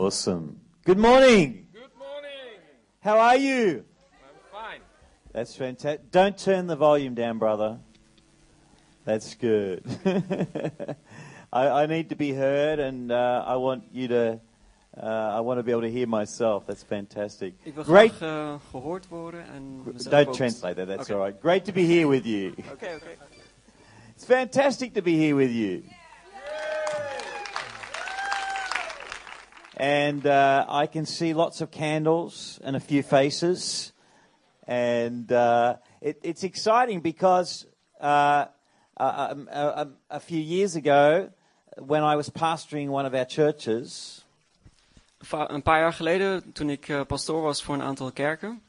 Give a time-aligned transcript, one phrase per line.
[0.00, 0.58] Awesome.
[0.86, 1.66] Good morning.
[1.74, 2.56] Good morning.
[3.02, 3.84] How are you?
[4.24, 4.80] I'm fine.
[5.30, 6.10] That's fantastic.
[6.10, 7.78] Don't turn the volume down, brother.
[9.04, 9.84] That's good.
[11.52, 14.40] I, I need to be heard, and uh, I want you to.
[14.96, 15.04] Uh,
[15.36, 16.66] I want to be able to hear myself.
[16.66, 17.52] That's fantastic.
[17.66, 18.12] Ik wil Great.
[18.12, 20.86] graag gehoord worden en Don't ook- translate that.
[20.88, 21.14] That's Okay.
[21.14, 21.40] all right.
[21.42, 22.52] Great to be here with you.
[22.72, 23.16] Oké, oké.
[24.14, 25.82] It's fantastic to be here with you.
[29.80, 33.92] And uh, I can see lots of candles and a few faces.
[34.66, 37.66] And uh, it, it's exciting because
[37.98, 38.44] uh,
[38.98, 41.30] uh, um, uh, um, a few years ago,
[41.78, 44.24] when I was pastoring one of our churches,
[45.28, 48.62] Een paar jaar geleden, toen ik eh, pastoor was voor een aantal kerken,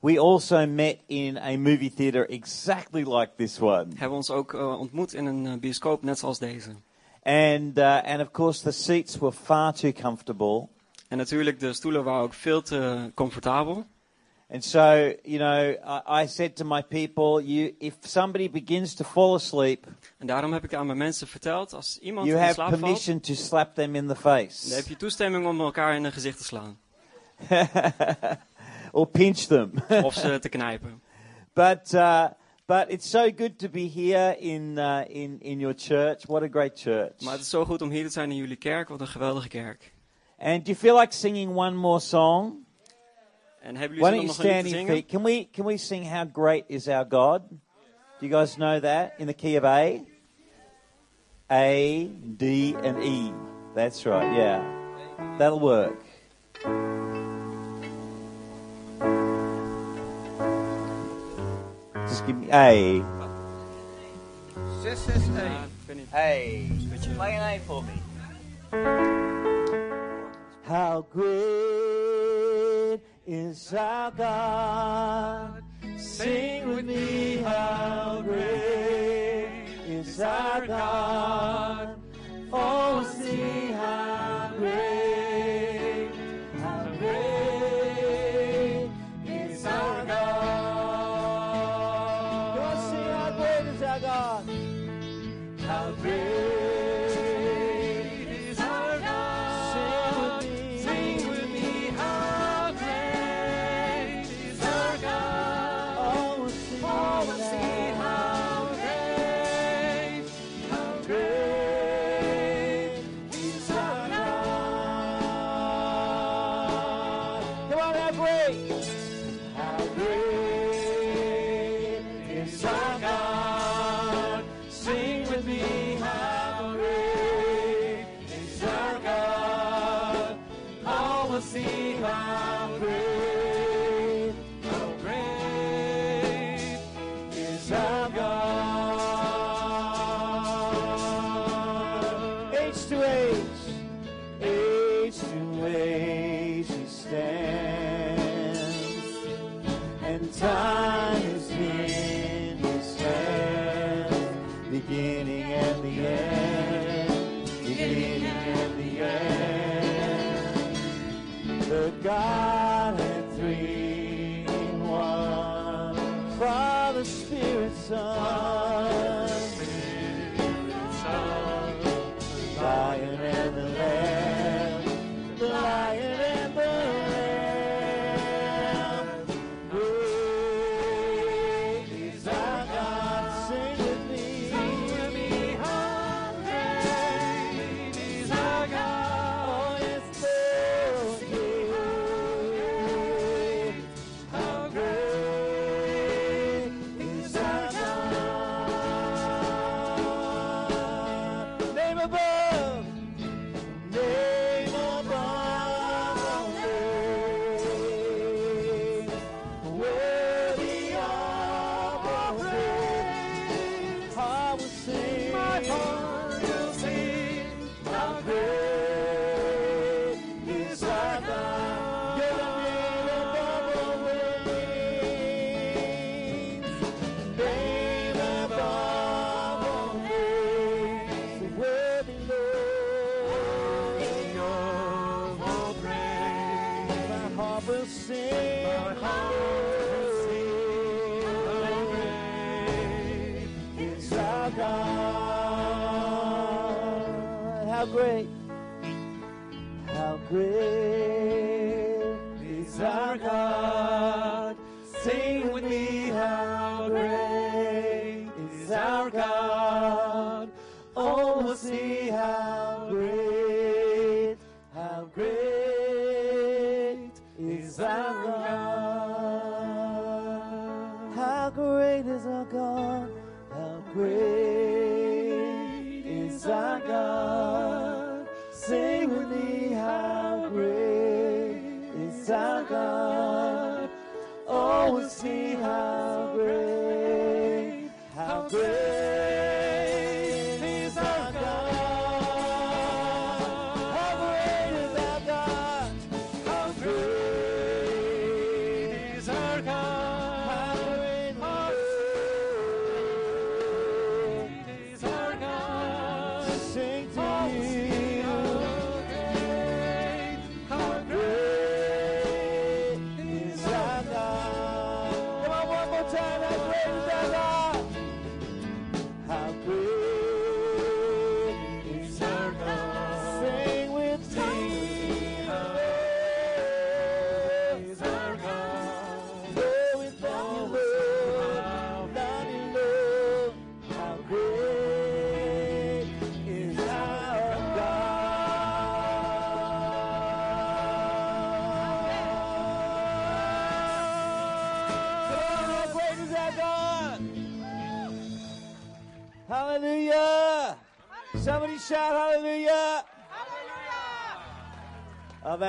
[0.00, 3.86] we also met in a movie theater exactly like this one.
[3.94, 6.70] hebben ons ook eh, ontmoet in een bioscoop net zoals deze.
[7.22, 10.68] And, uh, and of course, the seats were far too comfortable.
[11.08, 13.86] En natuurlijk, de stoelen waren ook veel te comfortabel.
[14.52, 19.04] And so, you know, I, I said to my people, you, if somebody begins to
[19.04, 19.86] fall asleep,
[20.18, 22.80] En daarom heb ik aan mijn mensen verteld, als iemand you in have slaap valt,
[22.80, 26.12] permission to slap them in the dan face heb je toestemming om elkaar in de
[26.12, 26.78] gezicht te slaan.
[28.92, 29.72] or pinch them.
[30.02, 31.02] Of ze te knijpen.
[31.52, 32.26] but, uh,
[32.70, 36.28] but it's so good to be here in, uh, in, in your church.
[36.28, 37.20] What a great church.
[37.20, 38.88] Maar het is zo goed om hier te zijn in jullie kerk.
[38.88, 39.92] Wat een geweldige kerk.
[40.38, 42.66] And do you feel like singing one more song?
[43.60, 45.06] En hebben Why jullie don't zin you om nog een stand lied in te feet?
[45.06, 47.42] Can we, can we sing How Great is Our God?
[48.18, 50.04] Do you guys know that in the key of A?
[51.50, 53.32] A, D, and E.
[53.74, 54.62] That's right, yeah.
[55.38, 56.09] That'll work.
[62.10, 63.02] Just give me A.
[64.82, 65.62] Zes, zes, Ja, één.
[65.62, 66.12] ik weet niet.
[66.14, 66.88] A.
[66.90, 67.92] Beetje- Play an A for me.
[70.66, 75.62] How great is our God?
[75.96, 79.48] Sing with me, how great
[79.88, 81.96] is our God?
[82.52, 85.19] Oh, sing how great,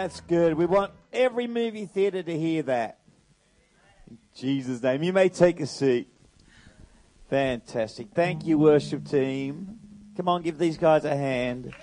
[0.02, 0.56] that's good.
[0.56, 2.98] We want every movie theater to hear that.
[4.10, 5.04] In Jesus' name.
[5.04, 6.08] You may take a seat.
[7.30, 8.08] Fantastic.
[8.16, 9.80] Thank you, worship team.
[10.18, 11.74] Come on, give these guys a hand.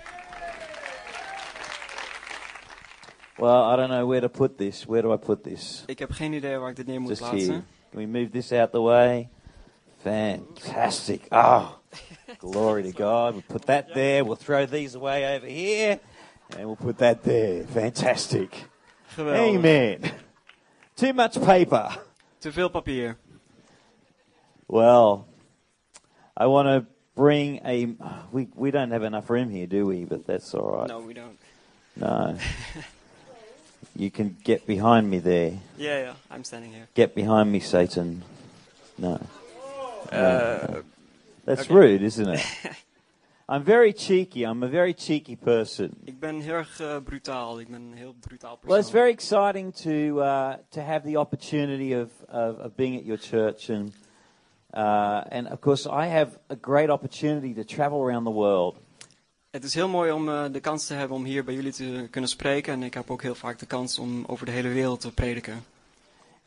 [3.39, 4.85] Well, I don't know where to put this.
[4.85, 5.85] Where do I put this?
[5.87, 7.53] Ik heb geen idee waar ik dit neer moet Just plaatsen.
[7.53, 7.63] here.
[7.91, 9.29] Can we move this out the way?
[10.03, 11.21] Fantastic.
[11.31, 11.79] Oh,
[12.39, 13.33] glory to God.
[13.33, 14.25] We'll put that there.
[14.25, 16.01] We'll throw these away over here.
[16.57, 17.65] And we'll put that there.
[17.65, 18.65] Fantastic.
[19.17, 19.57] Geweldig.
[19.57, 20.13] Amen.
[20.97, 21.95] Too much paper.
[22.41, 23.17] Te veel papier.
[24.67, 25.27] Well,
[26.37, 27.95] I want to bring a.
[28.33, 30.05] We, we don't have enough room here, do we?
[30.05, 30.89] But that's all right.
[30.89, 31.39] No, we don't.
[31.97, 32.37] No.
[33.97, 35.53] you can get behind me there.
[35.77, 36.87] Yeah, yeah, I'm standing here.
[36.95, 38.23] Get behind me, Satan.
[38.99, 39.21] No.
[40.13, 40.83] Uh,
[41.45, 41.75] That's Okay.
[41.75, 42.41] rude, isn't it?
[43.51, 44.43] I'm very cheeky.
[44.43, 45.91] I'm a very cheeky person.
[46.05, 47.61] ik ben heel erg eh, brutaal.
[47.61, 48.71] Ik ben een heel brutaal persoon.
[48.71, 49.91] Well, it's very exciting to
[50.21, 53.93] uh, to have the opportunity of, of, of being at your church, and
[54.75, 58.77] uh, and of course, I have a great opportunity to travel around the world.
[59.51, 62.07] Het is heel mooi om eh, de kans te hebben om hier bij jullie te
[62.11, 62.73] kunnen spreken.
[62.73, 65.65] En ik heb ook heel vaak de kans om over de hele wereld te prediken.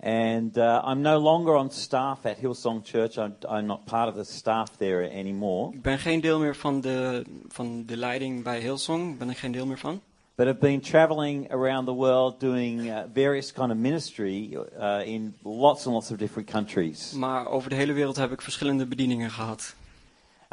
[0.04, 3.18] And uh, I'm no longer on staff at Hillsong Church.
[3.18, 5.74] I'm, I'm not part of the staff there anymore.
[5.74, 9.12] Ik ben geen deel meer van de, van de leiding bij Hillsong.
[9.12, 10.02] Ik ben er geen deel meer van.
[10.36, 15.36] But I've been traveling around the world doing uh, various kind of ministry uh, in
[15.44, 17.12] lots and lots of different countries.
[17.12, 19.76] Maar over de hele wereld heb ik verschillende bedieningen gehad.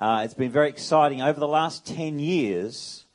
[0.02, 1.22] Uh, it's been very exciting.
[1.22, 3.06] Over the last 10 years,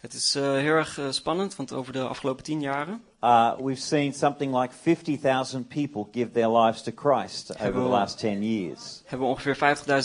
[0.00, 3.80] Het is eh, heel erg eh, spannend, want over de afgelopen tien jaren uh, we've
[3.80, 9.02] seen something like 50,000 people give their lives to Christ over the last 10 years.
[9.06, 9.56] hebben we ongeveer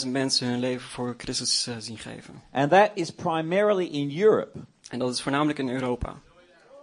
[0.05, 2.41] 50.000 mensen hun leven voor Christus eh, zien geven.
[2.51, 4.59] And that is primarily in Europe.
[4.89, 6.15] En dat is voornamelijk in Europa.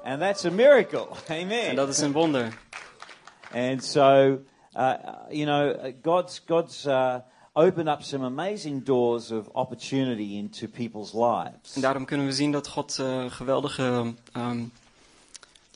[0.04, 1.06] And that's a miracle.
[1.40, 1.68] Amen.
[1.68, 2.58] En dat is een wonder.
[3.54, 4.38] And so,
[4.76, 4.92] uh,
[5.30, 7.16] you know, uh, God's God's uh,
[7.52, 11.74] opened up some amazing doors of opportunity into people's lives.
[11.74, 14.64] En daarom kunnen we zien dat God eh, geweldige ehm,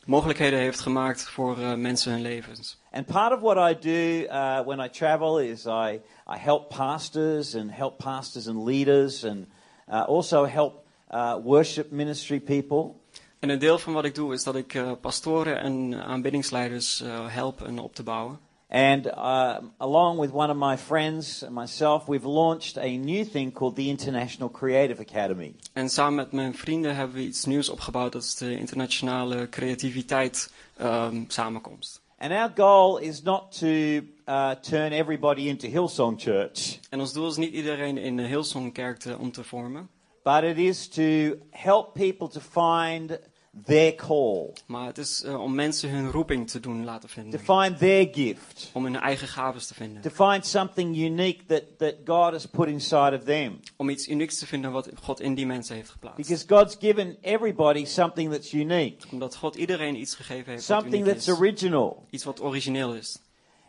[0.07, 2.81] mogelijkheden heeft gemaakt voor eh, mensen hun levens.
[2.93, 7.55] And part of what I do uh, when I travel is I, I help pastors
[7.55, 9.47] and help pastors and leaders and
[9.89, 12.93] uh, also help uh, worship ministry people.
[13.39, 17.27] En een deel van wat ik doe is dat ik eh, pastoren en aanbiddingsleiders eh,
[17.29, 18.39] help en op te bouwen.
[18.69, 23.53] And uh, along with one of my friends and myself, we've launched a new thing
[23.53, 25.55] called the International Creative Academy.
[25.73, 28.13] En samen met mijn vrienden hebben we iets nieuws opgebouwd.
[28.13, 32.01] Dat is de internationale creativiteit ehm, samenkomst.
[32.19, 37.29] And our goal is not to uh, turn everybody into Hillsong Church, En ons doel
[37.29, 39.89] is niet iedereen in de Hillsong kerk te, om te vormen.
[40.25, 43.19] but it is to help people to find
[43.65, 47.41] their call, Maar het is eh, om mensen hun roeping te doen laten to vinden.
[47.41, 50.03] find their gift, Om hun eigen gaves te vinden.
[50.03, 53.61] to find something unique that, that God has put inside of them.
[53.77, 56.17] Om iets unieks te vinden wat God in die mensen heeft geplaatst.
[56.17, 61.03] Because God's given everybody something that's unique, Omdat God iedereen iets gegeven heeft wat something
[61.03, 61.35] uniek that's is.
[61.39, 62.07] original.
[62.11, 63.19] Iets wat origineel is.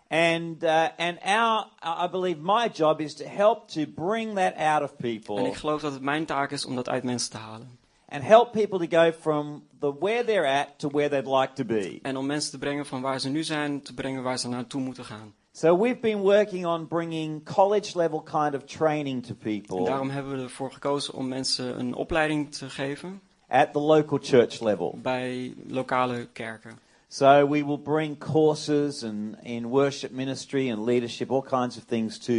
[0.09, 4.81] And, uh, and our, I believe my job is to help to bring that out
[4.83, 7.37] of En people ik geloof dat het mijn taak is om dat uit mensen te
[7.37, 7.76] halen.
[8.09, 11.63] And help people to go from the where they're at to where they'd like to
[11.65, 11.99] be.
[12.01, 14.81] En om mensen te brengen van waar ze nu zijn, te brengen waar ze naartoe
[14.81, 15.33] moeten gaan.
[15.51, 20.09] So we've been working on bringing college level kind of training to En people daarom
[20.09, 24.99] hebben we ervoor gekozen om mensen een opleiding te geven at the local church level.
[25.01, 26.79] bij lokale kerken.
[27.07, 32.17] So we will bring courses and in worship ministry and leadership, all kinds of things
[32.17, 32.33] to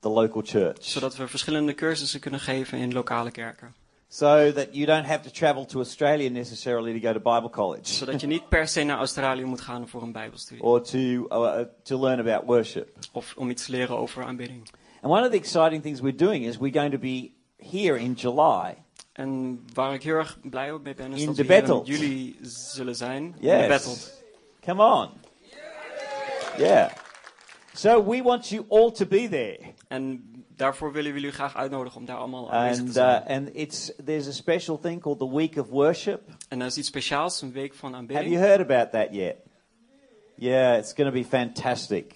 [0.00, 0.84] the local church.
[0.84, 3.74] Zodat we verschillende cursussen kunnen geven in lokale kerken.
[4.10, 7.92] So that you don't have to travel to Australia necessarily to go to Bible college
[7.94, 10.64] Zodat je niet per se naar Australië moet gaan voor een bijbelstudie.
[10.64, 12.88] or to, uh, to learn about worship.
[13.12, 14.68] Of om iets te leren over aanbidding.
[15.00, 18.12] And one of the exciting things we're doing is we're going to be here in
[18.12, 18.76] July.
[19.12, 22.36] En waar ik heel erg blij op mee ben, is In dat we in juli
[22.42, 23.22] zullen zijn.
[23.22, 23.90] In de battle.
[23.90, 24.12] Yes.
[24.60, 25.08] Come on.
[26.58, 26.90] Yeah.
[27.74, 29.58] So we want you all to be there.
[29.88, 30.27] En
[30.58, 33.22] daarvoor willen we jullie graag uitnodigen om daar allemaal aanwezig te And, zijn.
[33.22, 36.20] uh, and it's, there's a special thing called the Week of Worship.
[36.48, 38.30] en dat is iets speciaals, een week van Have aanbidding.
[38.34, 39.36] you heard about that yet?
[40.34, 42.14] Yeah, it's going to be fantastic.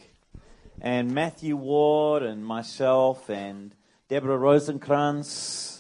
[0.81, 3.73] And Matthew Ward and myself and
[4.07, 5.71] Deborah Rosenkrantz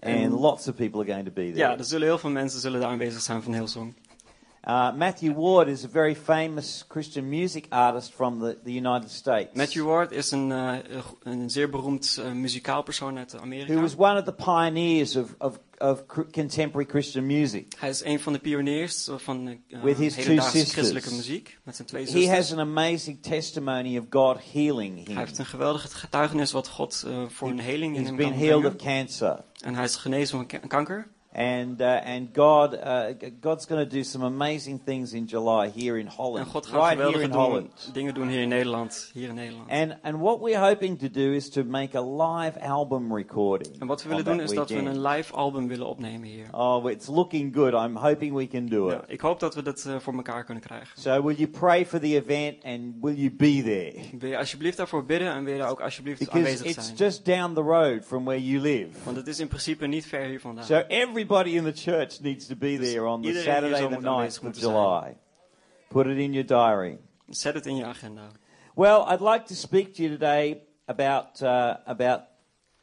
[0.00, 1.56] and lots of people are going to be there.
[1.58, 3.94] Ja, er zullen heel veel mensen zullen daar aanwezig zijn van Hillsong.
[4.66, 9.54] Uh, Matthew Ward is a very famous Christian music artist from the, the United States.
[9.54, 10.76] Matthew Ward is een, eh,
[11.22, 13.72] een zeer beroemd eh, muzikaal persoon uit Amerika.
[13.72, 17.72] who was one of the pioneers of, of, of contemporary Christian music.
[17.78, 21.58] Hij is een van de pioniers van eh, With his hedendaagse christelijke muziek.
[21.62, 22.36] Met zijn twee He zusters.
[22.36, 25.16] has an amazing testimony of God healing Hij him.
[25.16, 28.60] heeft een geweldige getuigenis wat God voor een heling in He's hem been kan healed
[28.76, 28.76] brengen.
[28.78, 29.44] of cancer.
[29.60, 31.08] En hij is genezen van ka- kanker.
[31.38, 35.96] And, uh, and God, uh, God's going to do some amazing things in July here
[35.98, 36.46] in En Holland.
[36.48, 37.90] God gaat Right here geweldige in doen- Holland.
[37.92, 39.10] dingen doen hier in Nederland.
[39.14, 39.70] Hier in Nederland.
[39.70, 43.80] And, and what we're hoping to do is to make a live album recording.
[43.80, 46.46] En wat we willen doen that is dat we een live album willen opnemen hier.
[46.52, 47.72] Oh, it's looking good.
[47.72, 48.92] I'm hoping we can do it.
[48.94, 51.00] Ja, ik hoop dat we dat eh, voor elkaar kunnen krijgen.
[51.00, 54.18] So will you pray for the event and will you be there?
[54.18, 56.96] Wil je alsjeblieft daarvoor bidden en wil je daar ook alsjeblieft Because aanwezig it's zijn.
[56.96, 58.88] just down the road from where you live.
[59.04, 60.64] Want het is in principe niet ver hier vandaan.
[60.64, 60.74] So
[61.28, 63.94] everybody in the church needs to be there on the iedereen hier Saturday zo the
[63.94, 64.74] moet 9th aanwezig of moeten zijn.
[64.74, 65.16] July.
[65.88, 66.98] Put it in your diary.
[67.28, 68.22] Zet het in je agenda.
[68.74, 72.20] Well, I'd like to speak to you today about uh, about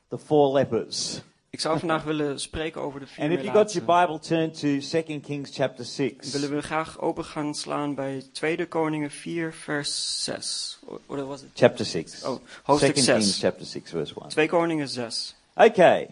[0.10, 1.22] the four lepers.
[1.50, 4.20] Ik zou vandaag willen spreken over de vier And if you got your melaatsen.
[4.20, 6.32] Bible, turn to 2 Kings chapter 6.
[6.32, 10.80] Willen we graag open gaan slaan bij 2 Koningen 4 vers 6.
[10.86, 11.50] O- Hoe was het?
[11.54, 12.24] Chapter 6.
[12.24, 13.40] Oh, 2 hoofdstuk Kings 6.
[13.40, 14.30] chapter 6 verse 1.
[14.30, 15.36] 2 Koningen 6.
[15.56, 16.08] Okay.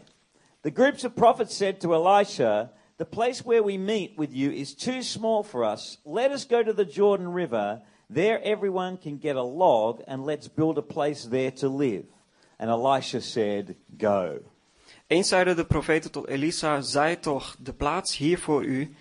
[0.63, 4.74] The groups of prophets said to Elisha, The place where we meet with you is
[4.74, 5.98] too small for us.
[6.05, 7.82] Let us go to the Jordan River.
[8.10, 12.05] There everyone can get a log, and let's build a place there to live.
[12.60, 14.39] And Elisha said, Go.
[15.08, 18.96] Eens zeiden de profeten tot Elisa, zij toch, de plaats hier voor u,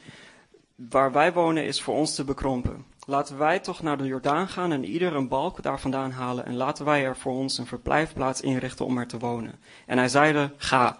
[0.75, 2.85] waar wij wonen, is voor ons te bekrompen.
[3.07, 6.57] Laten wij toch naar de Jordaan gaan en ieder een balk daar vandaan halen en
[6.57, 9.61] laten wij er voor ons een verblijfplaats inrichten om er te wonen.
[9.87, 10.99] En hij zeide, ga.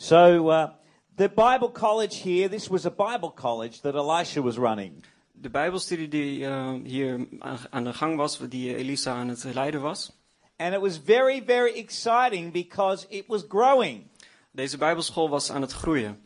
[0.00, 0.70] So, uh,
[1.16, 5.02] the Bible college here, this was a Bible college that Elisha was running.
[5.32, 7.26] De bijbelstudie die eh, hier
[7.70, 10.12] aan de gang was, die Elisa aan het leiden was.
[10.56, 14.06] And it was very, very exciting because it was growing.
[14.52, 16.20] Deze bijbelschool was aan het groeien.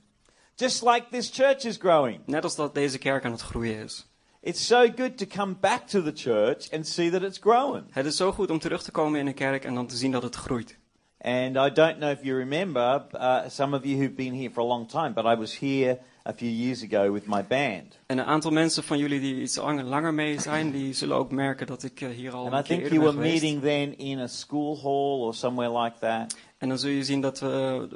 [0.55, 2.21] Just like this church is growing.
[2.27, 4.07] Net als dat deze kerk aan het groeien is.
[4.41, 7.85] It's so good to come back to the church and see that it's growing.
[7.91, 10.11] Het is zo goed om terug te komen in een kerk en dan te zien
[10.11, 10.81] dat het groeit.
[11.25, 14.61] And I don't know if you remember, uh, some of you who've been here for
[14.61, 17.99] a long time, but I was here a few years ago with my band.
[18.07, 21.67] En een aantal mensen van jullie die iets langer, mee zijn, die zullen ook merken
[21.67, 23.43] dat ik eh, hier al And een I keer think you were geweest.
[23.43, 26.37] meeting then in a school hall or somewhere like that.
[26.59, 27.89] En dan zul je zien dat we,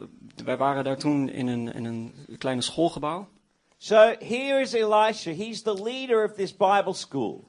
[0.45, 3.29] wij waren daar toen in een, in een kleine schoolgebouw.
[3.79, 5.31] So here is Elisha.
[5.31, 7.45] He's the leader of this Bible school.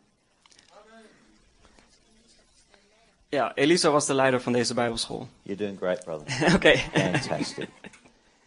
[3.29, 5.27] Ja, Elisa was de leider van deze bijbelschool.
[5.41, 6.25] You're doing great, brother.
[6.55, 6.77] Oké.
[7.00, 7.69] Fantastic.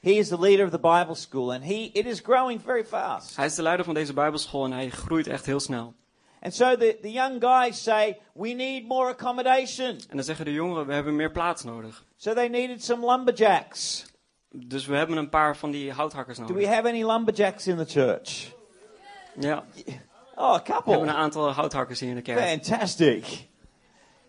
[0.00, 3.36] he is the leader of the Bible school, and he it is growing very fast.
[3.36, 5.94] Hij is de leider van deze bijbelschool en hij groeit echt heel snel.
[6.42, 9.86] And so the, the young guys say, We need more accommodation.
[9.88, 12.04] En dan zeggen de jongeren, we hebben meer plaats nodig.
[12.16, 14.04] So they needed some lumberjacks.
[14.50, 16.68] Dus we hebben een paar van die houthakkers Do we nodig.
[16.68, 18.52] have any lumberjacks in the church?
[19.40, 19.64] Ja,
[20.34, 20.94] Oh, a we hebben couple.
[20.98, 22.38] een aantal houthakkers hier in de kerk.
[22.40, 23.48] Fantastic.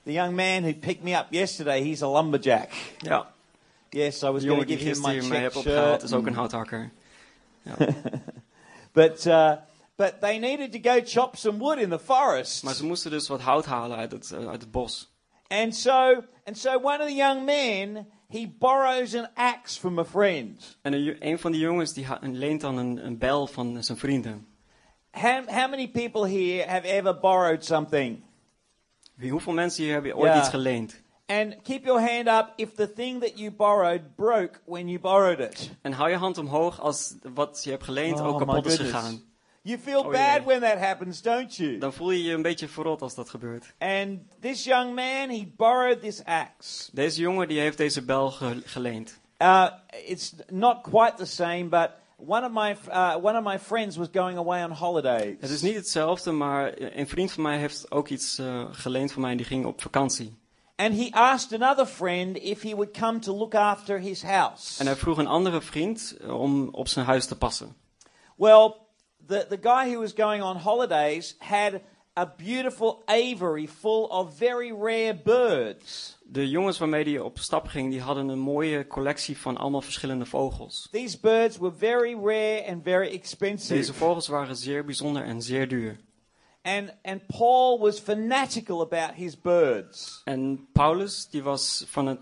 [0.04, 2.72] The young man who picked me up yesterday, he's a lumberjack.
[3.02, 3.26] Ja,
[3.94, 6.04] Yes, I was going to give him my check shirt.
[6.04, 6.92] is ook een houthakker.
[8.94, 9.58] But uh,
[9.96, 12.64] but they needed to go chop some wood in the forest.
[12.64, 15.10] Maar ze moesten dus wat hout halen uit het, eh, uit het bos.
[15.48, 20.06] And so and so one of the young men he borrows an axe from a
[20.06, 20.78] friend.
[20.82, 24.48] En een, een van die jongens die leent dan een, een bijl van zijn vrienden.
[25.12, 28.24] How, how many people here have ever borrowed something?
[29.22, 30.40] Wie- Hoeveel mensen hier hebben ooit Ja.
[30.40, 31.02] iets geleend?
[31.26, 35.40] And keep your hand up if the thing that you borrowed broke when you borrowed
[35.40, 35.72] it.
[35.82, 39.22] En hou je hand omhoog als wat je hebt geleend Oh, ook kapot is gegaan.
[39.64, 40.46] You feel Oh, bad yeah.
[40.46, 41.78] when that happens, don't you?
[41.78, 43.74] Dan voel je je een beetje verrot als dat gebeurt.
[43.80, 46.90] And this young man, he borrowed this axe.
[46.94, 49.20] Deze jongen die heeft deze bijl ge- geleend.
[49.42, 49.68] Uh,
[50.06, 51.90] it's not quite the same, but
[52.28, 55.36] one of my uh, one of my friends was going away on holidays.
[55.40, 59.22] Het is niet hetzelfde, maar een vriend van mij heeft ook iets eh, geleend van
[59.22, 59.36] mij.
[59.36, 60.40] Die ging op vakantie.
[60.76, 64.80] And he asked another friend if he would come to look after his house.
[64.80, 67.76] En hij vroeg een andere vriend eh, om op zijn huis te passen.
[68.36, 68.74] Well,
[69.28, 71.74] the, the guy who was going on holidays had
[72.14, 76.18] a beautiful aviary full of very rare birds.
[76.24, 80.26] De jongens waarmee hij op stap ging, die hadden een mooie collectie van allemaal verschillende
[80.26, 80.88] vogels.
[80.92, 83.74] These birds were very rare and very expensive.
[83.74, 86.00] Deze vogels waren zeer bijzonder en zeer duur.
[86.62, 90.22] And, and Paul was fanatical about his birds.
[90.24, 92.20] En Paulus, die was van het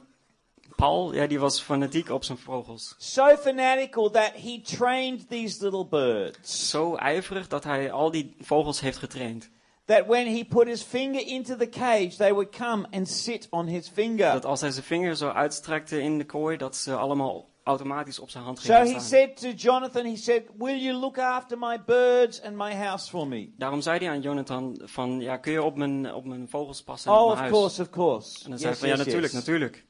[0.76, 2.96] Paul, ja, die was fanatiek op zijn vogels.
[2.98, 6.70] So fanatical that he trained these little birds.
[6.70, 9.50] Zo ijverig dat hij al die vogels heeft getraind.
[9.90, 13.68] That when he put his finger into the cage, they would come and sit on
[13.68, 14.32] his finger.
[14.32, 18.30] Dat als hij zijn vinger zo uitstrekte in de kooi, dat ze allemaal automatisch op
[18.30, 19.02] zijn hand So gingen he staan.
[19.02, 23.28] said to Jonathan, he said, Will you look after my birds and my house for
[23.28, 23.50] me?
[23.58, 27.12] Daarom zei hij aan Jonathan van, ja, kun je op mijn, op mijn vogels passen
[27.12, 27.52] Oh, op of mijn huis?
[27.52, 28.44] course, of course.
[28.44, 29.34] En dan zei hij van, ja, natuurlijk, yes.
[29.34, 29.86] natuurlijk.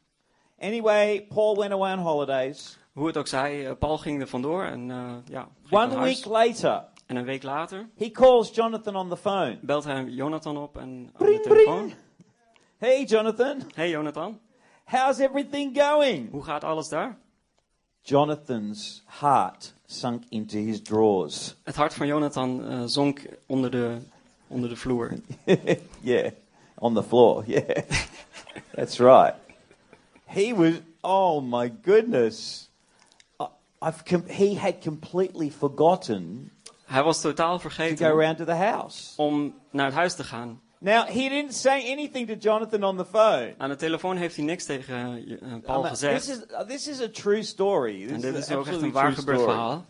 [0.60, 2.78] Anyway, Paul went away on holidays.
[2.94, 6.84] Hoe het ook zij, eh, Paul ging er vandoor en eh, ja, One week later,
[7.10, 9.58] En een week later he calls Jonathan on the phone.
[9.62, 11.78] belt hij Jonathan op en op Bring, de telefoon.
[11.86, 11.94] bring.
[12.78, 14.40] Hey, Jonathan, Hey Jonathan,
[14.86, 16.32] how's everything going?
[16.32, 17.18] hoe gaat alles daar?
[18.02, 21.56] Jonathan's heart sunk into his drawers.
[21.64, 23.98] Het hart van Jonathan eh, zonk onder de,
[24.48, 25.14] onder de vloer.
[26.02, 26.32] yeah,
[26.78, 27.44] on the floor.
[27.48, 27.84] Yeah,
[28.76, 29.34] that's right.
[30.26, 30.74] He was.
[31.02, 32.70] Oh my goodness.
[33.42, 33.46] I-
[33.88, 36.52] I've com- he had completely forgotten
[36.90, 39.22] Hij was totaal to go vergeten around to the house.
[39.22, 40.62] om naar het huis te gaan.
[40.82, 43.54] Now he didn't say anything to Jonathan on the phone.
[43.58, 46.26] Aan de telefoon heeft hij niks tegen eh, eh, Paul gezegd.
[46.26, 48.02] This is uh, this is a true story.
[48.02, 49.54] This en dit is ook echt een waar true gebeurd story.
[49.54, 49.86] verhaal.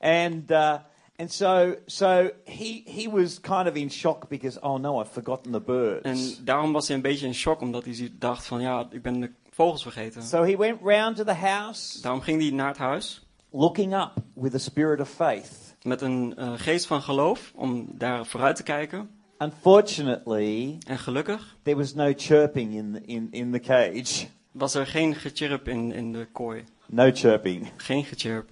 [0.00, 0.74] And uh,
[1.16, 5.52] and so so he he was kind of in shock because oh no, I've forgotten
[5.52, 6.02] the birds.
[6.02, 9.20] En daarom was hij een beetje in shock, omdat hij dacht van ja, ik ben
[9.20, 10.22] de vogels vergeten.
[10.22, 14.22] so he went round to the house, Daarom ging hij naar het huis looking up
[14.34, 15.61] with a spirit of faith.
[15.82, 19.10] Met een eh, geest van geloof om daar vooruit te kijken.
[19.38, 24.26] Unfortunately, En gelukkig there was no chirping in the, in in the cage.
[24.52, 26.64] was er geen gechirp in, in de kooi.
[26.86, 27.70] No chirping.
[27.76, 28.50] Geen gechirp.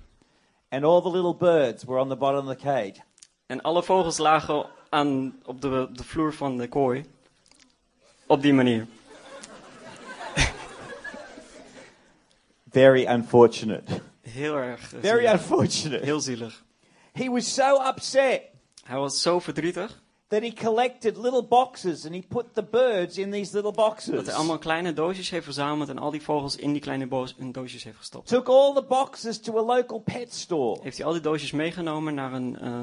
[0.69, 2.95] And all the little birds were on the bottom of the cage.
[3.47, 7.05] En alle vogels lagen aan, op de, de vloer van de kooi.
[8.27, 8.87] Op die manier.
[12.71, 14.01] Very unfortunate.
[14.21, 15.33] Heel erg eh, Very zielig.
[15.33, 16.05] unfortunate.
[16.05, 16.65] Heel zielig.
[17.13, 18.43] He was so upset
[18.85, 23.31] Hij was zo verdrietig that he collected little boxes and he put the birds in
[23.31, 24.15] these little boxes.
[24.15, 27.35] dat hij allemaal kleine doosjes heeft verzameld en al die vogels in die kleine boos-
[27.39, 28.29] in doosjes heeft gestopt.
[28.29, 32.15] Took all the boxes to a local pet store Heeft hij al die doosjes meegenomen
[32.15, 32.81] naar een, eh,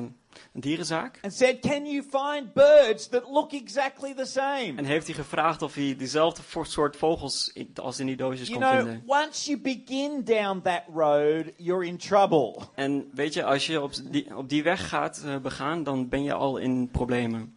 [0.54, 1.20] een dierenzaak.
[1.22, 4.74] and said, Can you find birds that look exactly the same?
[4.76, 8.70] En heeft hij gevraagd of hij dezelfde soort vogels als in die doosjes You kon
[8.70, 9.04] know, vinden.
[9.06, 12.56] once you begin down that road, you're in trouble.
[12.76, 16.24] En weet je, als je op die, op die weg gaat eh, begaan, dan ben
[16.24, 17.56] je al in problemen.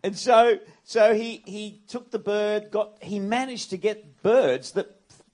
[0.00, 4.86] And so, so he, he took the bird, got, he managed to get birds that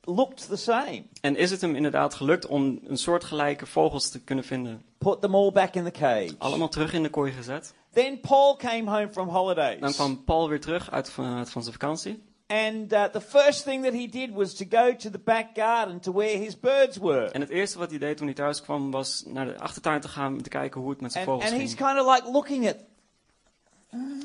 [0.05, 1.03] looked the same.
[1.21, 4.83] En is het hem inderdaad gelukt om een soortgelijke vogels te kunnen vinden?
[4.99, 6.35] Put them all back in the cage.
[6.39, 7.75] Allemaal terug in de kooi gezet.
[7.93, 9.81] Then Paul came home from holidays.
[9.81, 12.23] Dan kwam Paul weer terug uit van, uit van zijn vakantie.
[12.47, 16.01] And uh, the first thing that he did was to go to the back garden
[16.01, 17.25] to where his birds were.
[17.31, 20.09] En het eerste wat hij deed toen hij thuis kwam, was naar de achtertuin te
[20.09, 21.89] gaan om te kijken hoe het met zijn And, vogels and he's ging.
[21.89, 22.77] kind of like looking at,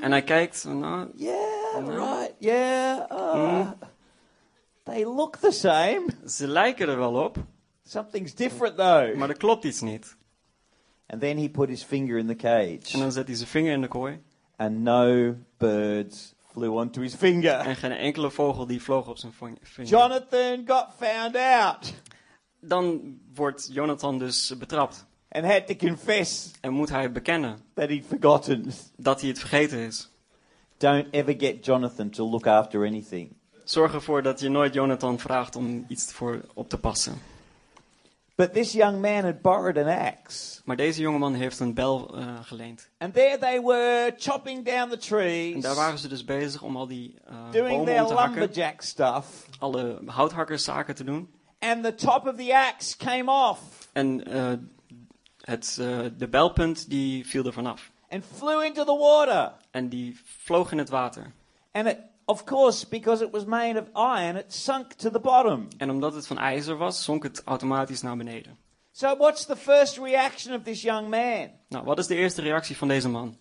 [0.01, 1.89] En hij kijkt, nou, yeah, No.
[1.95, 3.73] right, yeah, uh, Mm.
[4.85, 6.05] They look the same.
[6.27, 7.37] ze lijken er wel op.
[7.83, 9.15] Something's different though.
[9.15, 10.15] Maar er klopt iets niet.
[11.07, 13.71] And then he put his finger in the En cage, dan zet hij zijn vinger
[13.73, 14.21] in de kooi.
[14.57, 17.53] and no birds flew onto his finger.
[17.53, 19.89] En geen enkele vogel die vloog op zijn ving- vinger.
[19.89, 21.93] Jonathan got found out
[22.59, 25.05] Dan wordt Jonathan dus betrapt.
[25.29, 28.71] and had to confess En moet hij bekennen that he'd forgotten.
[28.97, 30.09] dat hij het vergeten is.
[30.77, 33.35] Don't ever get Jonathan to look after anything.
[33.65, 37.21] Zorg ervoor dat je nooit Jonathan vraagt om iets voor op te passen.
[38.35, 40.61] But this young man had borrowed an axe.
[40.65, 42.89] Maar deze jongeman heeft een bel eh, geleend.
[42.97, 46.77] And there they were, chopping down the En trees, daar waren ze dus bezig om
[46.77, 48.39] al die eh, doing bomen their om te hakken.
[48.39, 49.47] lumberjack stuff.
[49.59, 51.29] Alle houthakkerszaken te doen.
[51.59, 53.59] And the top of the axe came off
[53.93, 54.53] En eh,
[55.41, 57.91] het, eh, de belpunt die viel er vanaf.
[58.09, 59.51] and flew into the water.
[59.71, 61.33] En die vloog in het water.
[61.71, 63.87] And it, of course, because it was made of
[64.19, 65.67] iron, it sunk to the bottom.
[65.77, 68.57] En omdat het van ijzer was, zonk het automatisch naar beneden.
[68.91, 71.49] So, what's the first reaction of this young man?
[71.69, 73.37] Nou, wat is de eerste reactie van deze man?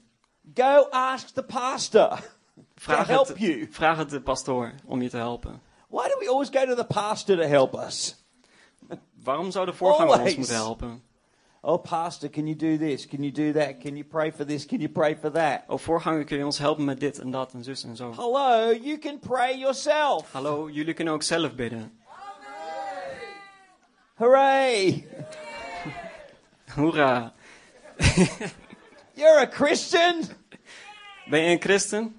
[0.54, 2.18] Go ask the pastor
[2.74, 3.68] Vraag to help het, you.
[3.70, 5.60] vraag het de pastoor om je te helpen.
[5.88, 8.16] Why do we always go to the pastor to help us?
[9.22, 11.02] Waarom zou de voorganger ons moeten helpen?
[11.66, 13.07] Oh, pastor, can you do this?
[13.07, 13.81] Can you do that?
[13.81, 14.66] Can you pray for this?
[14.66, 15.64] Can you pray for that?
[15.70, 18.12] Oh, voorganger, kun je ons helpen met dit en dat en zus en zo?
[18.12, 20.33] Hello, you can pray yourself.
[20.33, 21.98] Hallo, jullie kunnen ook zelf bidden.
[24.14, 25.07] Hooray!
[26.74, 27.33] Hoera!
[29.14, 30.22] You're a Christian?
[31.31, 32.16] Ben je een christen?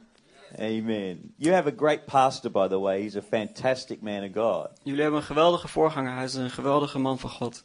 [0.60, 1.34] Amen.
[1.36, 3.02] You have a great pastor, by the way.
[3.02, 4.70] He's a fantastic man of God.
[4.84, 6.14] Jullie hebben een geweldige voorganger.
[6.14, 7.64] Hij is een geweldige man van God.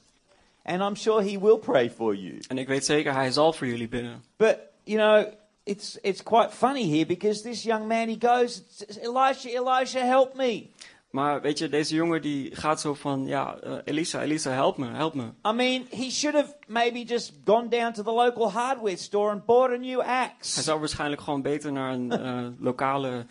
[0.63, 2.39] And I'm sure he will pray for you.
[2.49, 4.23] En ik weet zeker, hij zal voor jullie bidden.
[4.37, 5.33] But, you know,
[5.65, 8.63] it's, it's quite funny here because this young man, he goes,
[9.03, 10.67] Elisha, Elisha, help me.
[11.11, 14.87] Maar weet je, deze jongen die gaat zo van, ja, eh, Elisa, Elisa, help me,
[14.87, 15.23] help me.
[15.23, 19.45] I mean, he should have maybe just gone down to the local hardware store and
[19.45, 20.63] bought a new Hij axe.
[20.63, 23.27] zou waarschijnlijk gewoon beter naar een eh, lokale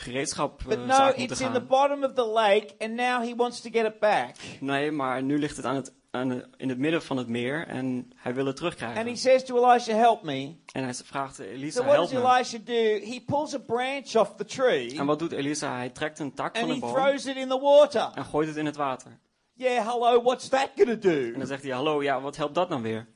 [0.00, 3.34] ehm gereedschapzaak But no, moeten it's in the bottom of the lake and now he
[3.36, 4.36] wants to get it back.
[4.60, 7.66] Nee, maar nu ligt het, aan het aan de- in het midden van het meer
[7.66, 9.06] en hij wil het And terugkrijgen.
[9.06, 10.54] he says to Elisha, help me.
[10.72, 12.34] En hij vraagt So Elisa, what help does me.
[12.34, 13.06] Elisha do?
[13.12, 15.76] He pulls a branch off the tree En wat doet Elisa?
[15.76, 18.10] Hij trekt een tak van and een he boom throws it in the water.
[18.14, 19.18] en gooit het in het water.
[19.54, 21.38] Yeah, hello, what's that going to En do?
[21.38, 23.08] dan zegt hij, hallo, ja, wat helpt dat nou weer?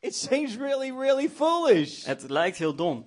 [0.00, 2.04] It seems really, really foolish.
[2.04, 3.06] Het lijkt heel dom,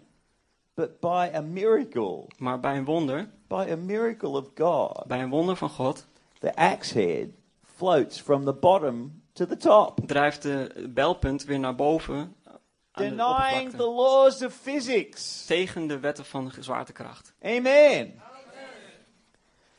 [0.77, 5.29] But by a miracle, maar bij een wonder, by a miracle of God, bij een
[5.29, 6.05] wonder van God,
[6.39, 7.27] the axe head
[7.75, 12.35] floats from the bottom to the top, drijft de belpunt weer naar boven
[12.91, 15.45] de denying the laws of physics.
[15.45, 17.33] Tegen de wetten van zwaartekracht.
[17.41, 18.21] Amen.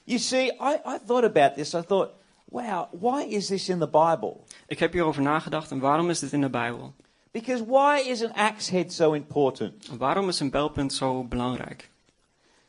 [0.05, 1.75] You see, I, I thought about this.
[1.75, 2.11] I thought,
[2.45, 4.37] wow, why is this in the Bible?
[4.67, 6.95] Ik heb hierover nagedacht en waarom is dit in de Bijbel?
[7.39, 9.89] Because why is an axe head so important?
[9.99, 11.91] Waarom is een belpunt zo belangrijk?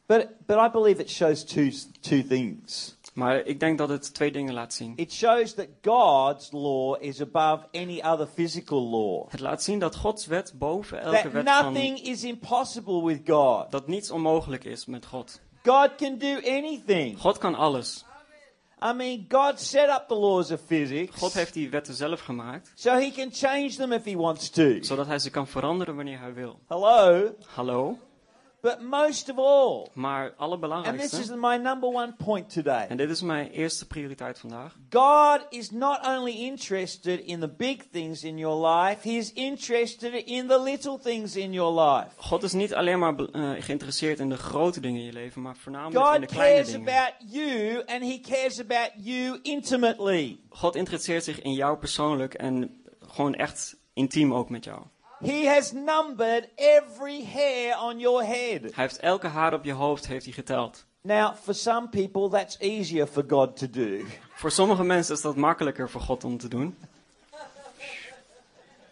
[0.05, 2.97] But, but I believe it shows two, two things.
[3.13, 4.93] Maar ik denk dat het twee dingen laat zien.
[4.95, 9.31] It shows that God's law is above any other physical law.
[9.31, 11.63] Het laat zien dat Gods wet boven elke That wet van...
[11.73, 13.71] nothing is impossible with God.
[13.71, 15.41] Dat niets onmogelijk is met God.
[15.63, 17.19] God can do anything.
[17.19, 18.05] God kan alles.
[18.81, 22.71] I mean, God set up the laws of physics God heeft die wetten zelf gemaakt,
[22.75, 24.81] so he can change them if he wants to.
[24.83, 26.59] zodat hij ze kan veranderen wanneer hij wil.
[26.67, 27.33] Hello?
[27.55, 27.97] Hallo?
[28.61, 32.85] But most of all, Maar and this is allerbelangrijkste, my number one point today.
[32.89, 34.75] en dit is mijn eerste prioriteit vandaag.
[34.89, 40.13] God is not only interested in the big things in your life, He is interested
[40.13, 42.07] in the little things in your life.
[42.15, 45.55] God is niet alleen maar eh, geïnteresseerd in de grote dingen in je leven, maar
[45.55, 46.87] voornamelijk in de God kleine cares dingen.
[46.93, 50.39] about you and He cares about you intimately.
[50.49, 54.81] God interesseert zich in jou persoonlijk en gewoon echt intiem ook met jou.
[55.19, 58.61] He has numbered every hair on your head.
[58.61, 60.85] Hij heeft elke haar op je hoofd heeft hij geteld.
[61.01, 64.05] Now, for some people, that's easier for God to do.
[64.33, 66.77] Voor sommige mensen is dat makkelijker voor God om te doen.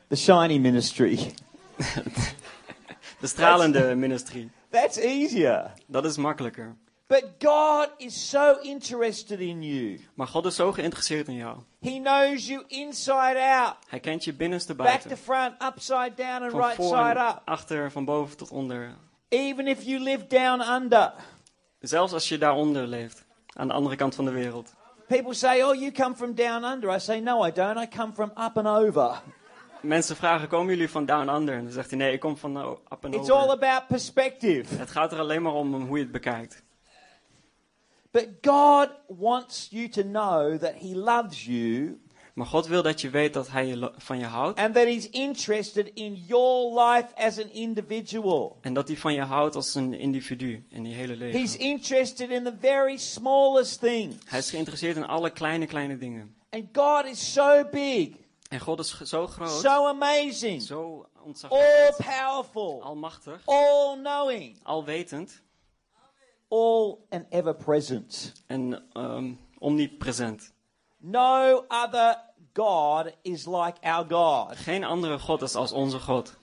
[0.08, 1.34] The shiny ministry.
[3.20, 5.72] De stralende ministerie, That's easier.
[5.86, 6.76] dat is makkelijker.
[7.08, 10.00] But God is so interested in you.
[10.14, 11.58] Maar God is zo geïnteresseerd in jou.
[11.82, 15.18] He knows you inside out, Hij kent je binnenste back to buiten.
[15.18, 17.42] front, upside down, and Van right voor side up.
[17.46, 18.96] achter, van boven tot onder.
[19.30, 21.14] Even if you live down under.
[21.80, 24.74] Zelfs als je daaronder leeft, aan de andere kant van de wereld.
[25.08, 26.96] People say, Oh, you come from down under.
[26.96, 27.78] I say, No, I don't.
[27.78, 29.22] I come from up and over.
[29.82, 31.56] Mensen vragen, komen jullie van down under?
[31.56, 33.52] En dan zegt hij, nee, ik kom van uh, up and It's all over.
[33.68, 34.76] about perspective.
[34.76, 36.64] Het gaat er alleen maar om hoe je het bekijkt.
[38.12, 42.00] But God wants you to know that He loves you
[42.34, 44.60] Maar God wil dat je weet dat Hij je van je houdt.
[44.60, 48.58] and that He's interested in your life as an individual.
[48.62, 51.60] En dat hij van je houdt als een individu in die hele He's leven.
[51.60, 54.16] interested in the very smallest things.
[54.26, 56.36] Hij is geïnteresseerd in alle kleine, kleine dingen.
[56.50, 58.10] And God is so big,
[58.50, 65.42] En God is zo groot, so amazing, zo all ontzagwekkend, powerful, almachtig, all knowing, alwetend
[66.48, 68.34] all and ever present.
[68.48, 70.54] en ehm, omnipresent.
[70.98, 72.16] No other
[72.54, 74.56] God is like our God.
[74.56, 76.38] Geen andere God is als onze God.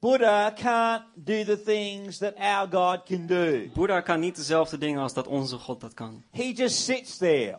[0.00, 3.68] Buddha can't do the things that our God can do.
[3.74, 6.22] Boeddha kan niet dezelfde dingen als dat onze God dat kan.
[6.30, 7.58] He just sits there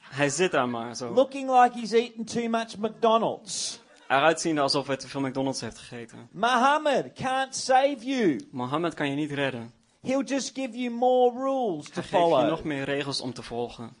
[0.00, 1.12] Hij zit daar maar zo.
[1.12, 3.80] looking like he's eaten too much McDonald's.
[4.08, 6.28] Eruit ziende alsof hij te veel McDonald's heeft gegeten.
[6.32, 8.40] Muhammad can't save you.
[8.50, 9.72] Mohammed kan je niet redden.
[10.06, 12.48] He'll just give you more rules to Hij geeft je follow.
[12.48, 13.94] nog meer regels om te volgen.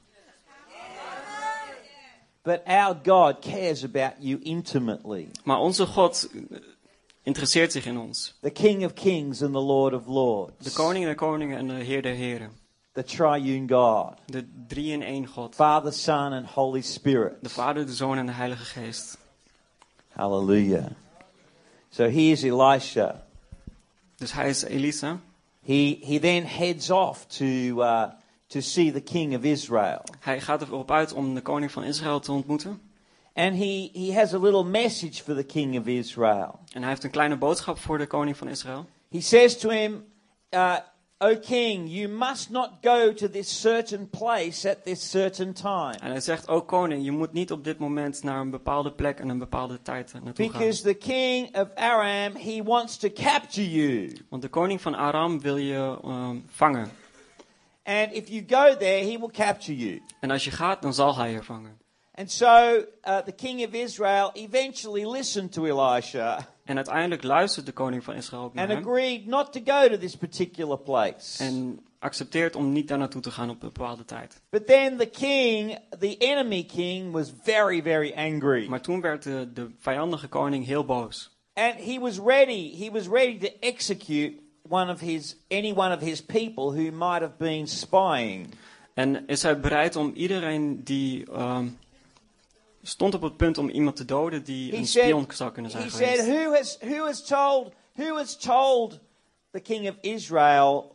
[2.42, 5.28] But our God cares about you intimately.
[5.44, 6.58] Maar onze God eh,
[7.22, 8.34] interesseert zich in ons.
[8.40, 10.64] The King of Kings and the Lord of Lords.
[10.64, 12.50] De koning der koningen en de heer der heren.
[12.92, 14.14] The triune God.
[14.26, 15.54] De drie in één God.
[15.54, 17.32] Father, Son, and Holy Spirit.
[17.42, 19.18] De Vader, de Zoon en de Heilige Geest.
[20.08, 20.86] Hallelujah.
[21.90, 23.24] So here's Elisha.
[24.16, 25.20] Dus hij is Elisa.
[25.66, 28.10] He, he then heads off to, uh,
[28.48, 30.04] to see the king of Israel.
[30.20, 32.80] Hij gaat erop uit om de koning van Israël te ontmoeten.
[33.34, 36.58] And he, he has a little message for the king of Israel.
[36.72, 38.86] En hij heeft een kleine boodschap voor de koning van Israël.
[39.10, 40.04] He says to him,
[40.50, 40.76] uh,
[41.18, 45.96] O king, you must not go to this certain place at this certain time.
[46.00, 49.20] En hij zegt, o koning, je moet niet op dit moment naar een bepaalde plek
[49.20, 50.60] en een bepaalde tijd naartoe gaan.
[50.60, 54.16] Because the king of Aram, he wants to capture you.
[54.28, 56.90] Want de koning van Aram wil je ehm, vangen.
[57.82, 60.02] And if you go there, he will capture you.
[60.20, 61.78] En als je gaat, dan zal hij je vangen.
[62.14, 67.72] And so uh, the king of Israel eventually listened to Elisha En uiteindelijk luistert de
[67.72, 68.82] koning van Israël ook naar and hem.
[68.88, 71.44] agreed not to go to this particular place.
[71.44, 74.40] En accepteert om niet daar naartoe te gaan op een bepaalde tijd.
[74.50, 78.68] But then the king, the enemy king, was very, very angry.
[78.68, 81.30] Maar toen werd de, de vijandige koning heel boos.
[81.54, 84.32] And he was ready, he was ready to execute
[84.68, 88.46] one of his, any one of his people who might have been spying.
[88.94, 91.66] En is hij bereid om iedereen die ehm,
[92.86, 95.70] stond op het punt om iemand te doden die He een said, spion zou kunnen
[95.70, 96.16] zijn he geweest.
[96.16, 98.98] said who, has, who, has told, who has told
[99.50, 100.94] the king of Israel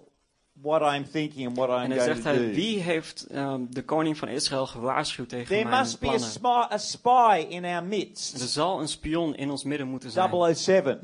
[0.61, 2.53] what I'm thinking and what I'm En hij going zegt hij, do?
[2.53, 6.09] wie heeft ehm, de koning van Israël gewaarschuwd tegen There mijn must be a,
[6.41, 6.71] plannen?
[6.71, 8.39] a spy in our Er midst.
[8.39, 10.55] zal een spion in ons midden moeten zijn.
[10.55, 11.01] 007.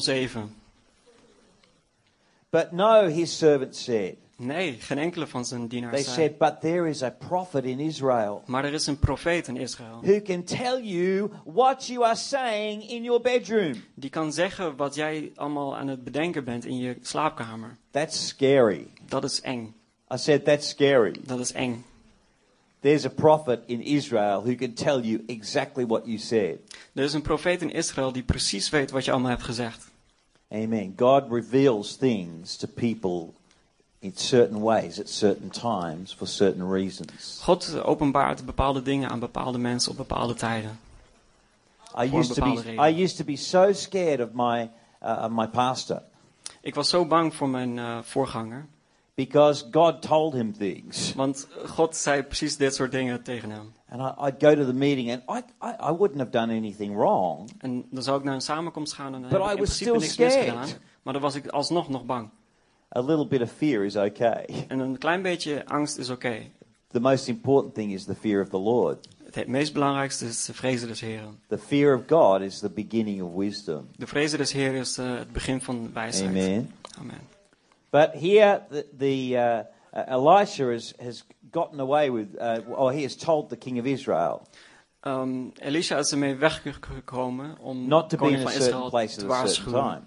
[0.00, 0.54] 007.
[2.50, 4.16] But no, his servant said.
[4.42, 6.14] Nee, geen enkele van zijn They dienaars zei.
[6.14, 10.00] said, but there is a prophet in Israel Maar er is een profeet in Israël.
[10.02, 13.74] who can tell you what you are saying in your bedroom.
[13.94, 17.76] Die kan zeggen wat jij allemaal aan het bedenken bent in je slaapkamer.
[17.90, 18.86] That's scary.
[19.08, 19.74] Dat is eng.
[20.14, 21.14] I said, that's scary.
[21.26, 21.84] Dat is eng.
[22.80, 26.58] There's a prophet in Israel who can tell you exactly what you said.
[26.94, 29.88] Er is een profeet in Israël die precies weet wat je allemaal hebt gezegd.
[30.48, 30.92] Amen.
[30.96, 33.32] God reveals things to people
[34.02, 37.40] in certain ways at certain times for certain reasons.
[37.44, 40.78] God openbaart bepaalde dingen aan bepaalde mensen op bepaalde tijden.
[41.98, 42.90] I used to be.
[42.90, 44.70] I used to be so scared of my
[45.02, 46.02] uh, my pastor
[46.62, 48.66] Ik was zo bang voor mijn eh, voorganger.
[49.14, 53.72] because God told him things, Want God zei precies dit soort dingen tegen hem.
[53.88, 56.94] and I, I'd go to the meeting and I, I I wouldn't have done anything
[56.96, 59.52] wrong, En dan zou ik naar een samenkomst gaan en dan But heb ik I
[59.54, 60.66] in was principe niks still misgedaan.
[60.66, 60.80] scared.
[61.02, 62.28] Maar dan was ik alsnog nog bang.
[62.96, 64.44] A little bit of fear is okay.
[64.68, 66.36] En een klein beetje angst is oké.
[66.88, 69.08] The most important thing is the fear of the Lord.
[69.30, 71.38] Het meest belangrijkste is de vrezen des Heren.
[71.46, 73.88] The fear of God is the beginning of wisdom.
[73.96, 76.28] De vrezen des Heren is eh, het begin van wijsheid.
[76.28, 76.74] Amen.
[76.98, 77.20] Amen.
[77.90, 79.58] But here, the, the uh,
[79.94, 83.86] uh, Elisha has, has gotten away with, uh, or he has told the king of
[83.86, 84.42] Israel
[85.00, 89.18] Ehm, Elisha is ermee weggekomen om not de to be in van certain Israël place
[89.18, 90.06] te at a certain waarschuwen time.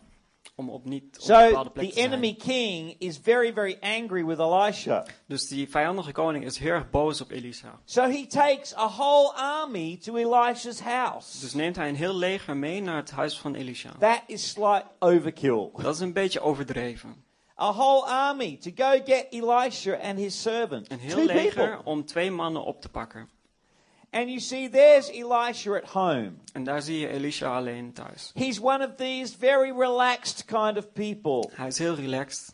[0.55, 2.11] Om op niet op So bepaalde plek the te zijn.
[2.11, 5.05] enemy king is very, very angry with Elisha.
[5.27, 7.79] Dus die vijandige koning is heel erg boos op Elisa.
[7.85, 11.39] So he takes a whole army to Elisha's house.
[11.39, 13.91] Dus neemt hij een heel leger mee naar het huis van Elisha.
[13.99, 15.69] That is slight overkill.
[15.77, 17.23] Dat is een beetje overdreven.
[17.61, 20.91] A whole army to go get Elisha and his servant.
[20.91, 21.91] Een Two heel leger people.
[21.91, 23.29] om twee mannen op te pakken.
[24.13, 26.31] And you see, there's Elisha at home.
[26.53, 28.31] En daar zie je Elisha alleen thuis.
[28.33, 31.49] He's one of these very relaxed kind of people.
[31.53, 32.53] Hij is heel relaxed.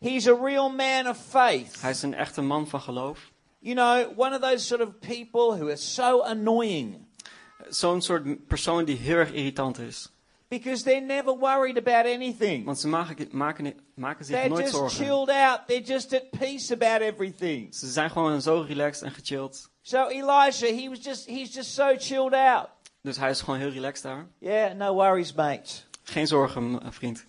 [0.00, 1.80] He's a real man of faith.
[1.80, 3.32] Hij is een echte man van geloof.
[3.58, 7.06] You know, one of those sort of people who are so annoying
[7.68, 10.08] Zo'n soort persoon die heel erg irritant is.
[10.48, 12.64] because they're never worried about anything.
[12.64, 15.04] Want ze maken, maken, maken zich They're nooit just zorgen.
[15.04, 15.60] chilled out.
[15.66, 17.74] They're just at peace about everything.
[17.74, 19.72] Ze zijn gewoon zo relaxed en gechilled.
[19.86, 22.68] So Elisha, he was just he's just so chilled out.
[23.02, 24.26] Dus hij is gewoon heel relaxed daar.
[24.38, 25.70] Yeah, no worries, mate.
[26.02, 27.24] Geen zorgen, vriend.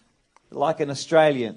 [0.50, 1.56] Like an Australian.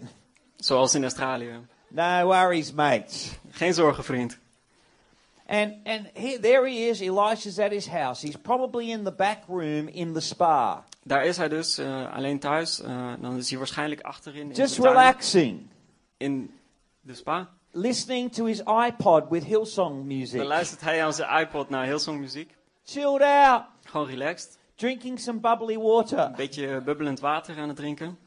[0.57, 1.67] Zoals in Australië.
[1.89, 3.31] No worries, mate.
[3.51, 4.39] Geen zorgen, vriend.
[5.47, 7.01] And and here, there he is.
[7.01, 8.27] Elisha's at his house.
[8.27, 12.39] He's probably in the back room in the spa, Daar is hij dus eh, alleen
[12.39, 12.81] thuis.
[12.81, 15.67] Eh, dan is hij waarschijnlijk achterin in just relaxing,
[16.17, 16.51] in
[17.01, 17.49] de spa.
[17.73, 20.39] Listening to his iPod with Hillsong music.
[20.39, 22.57] Dan luistert hij aan zijn iPod naar Hillsong muziek.
[22.85, 24.59] Chilled out, Gewoon relaxed.
[24.75, 26.19] drinking some bubbly water.
[26.19, 28.19] Een beetje bubbelend water aan het drinken.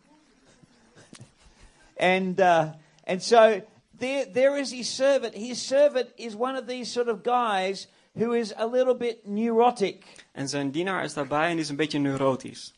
[1.97, 2.71] And uh,
[3.05, 3.61] and so
[3.99, 5.33] there there is his servant.
[5.35, 10.03] His servant is one of these sort of guys who is a little bit neurotic.
[10.31, 12.73] En zijn dienaar is daarbij en is een beetje neurotisch.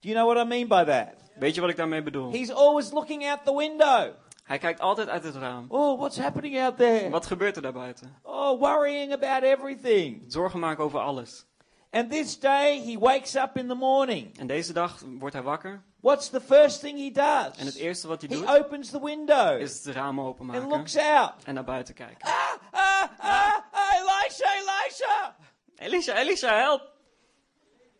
[0.00, 1.08] Do you know what I mean by that?
[1.34, 2.30] Weet je wat ik daarmee bedoel?
[2.32, 4.12] He's always looking out the window.
[4.48, 5.64] Hij kijkt altijd uit het raam.
[5.68, 7.10] Oh, what's happening out there?
[7.10, 8.16] Wat gebeurt er daarbuiten?
[8.22, 10.24] Oh, worrying about everything.
[10.26, 11.46] Zorgen maken over alles.
[11.90, 14.38] And this day he wakes up in the morning.
[14.38, 15.82] En deze dag wordt hij wakker.
[16.00, 17.56] What's the first thing he does?
[17.58, 20.68] En het eerste wat hij He doet, opens the window is het raam and openmaken.
[20.68, 21.32] looks out.
[21.44, 22.28] En naar buiten kijken.
[22.28, 22.32] Ah,
[22.70, 25.36] ah, ah, ah, Elisha, Elisha.
[25.76, 26.82] Elisha, Elisha, help!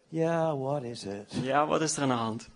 [0.09, 1.33] Yeah, what is it?
[1.43, 2.49] Ja, wat is er aan de hand?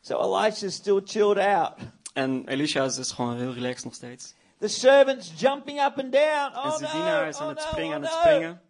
[0.00, 1.72] So Elisha's still chilled out.
[2.18, 4.34] En Elisha is dus gewoon heel relaxed nog steeds.
[4.60, 6.52] The servant's jumping up and down.
[6.52, 8.60] En Oh zijn no, dienaar is oh aan het no, springen, aan oh het springen.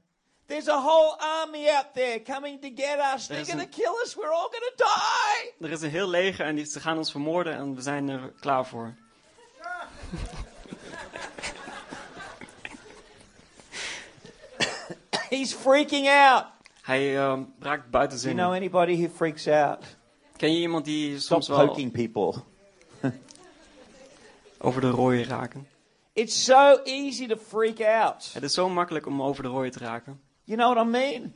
[0.46, 3.26] There's a whole army out there coming to get us.
[3.26, 4.14] They're going an- to kill us.
[4.14, 5.66] We're all going to die.
[5.68, 8.32] Er is een heel leger en die, ze gaan ons vermoorden en we zijn er
[8.40, 8.94] klaar voor.
[15.30, 16.44] He's freaking out.
[16.82, 18.62] Hij ehm, raakt buiten Do you know zin.
[18.62, 19.84] anybody who freaks out?
[20.37, 22.34] Ken je iemand die Stop soms wel poking people.
[24.59, 25.68] over de rooien raken?
[26.12, 28.31] It's so easy to freak out.
[28.33, 30.21] Het is zo makkelijk om over de rooien te raken.
[30.44, 31.35] You know what I mean?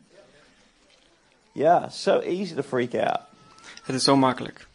[1.52, 3.20] Yeah, so easy to freak out.
[3.82, 4.66] Het is zo makkelijk.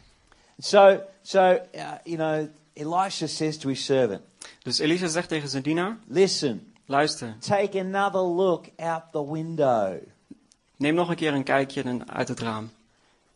[0.58, 4.20] So, so uh, you know, Elisha says to his servant,
[4.62, 9.96] Dus Elisha zegt tegen zijn dienaar, "Listen, luister, take another look out the window."
[10.76, 12.70] neem nog een keer een kijkje uit het raam.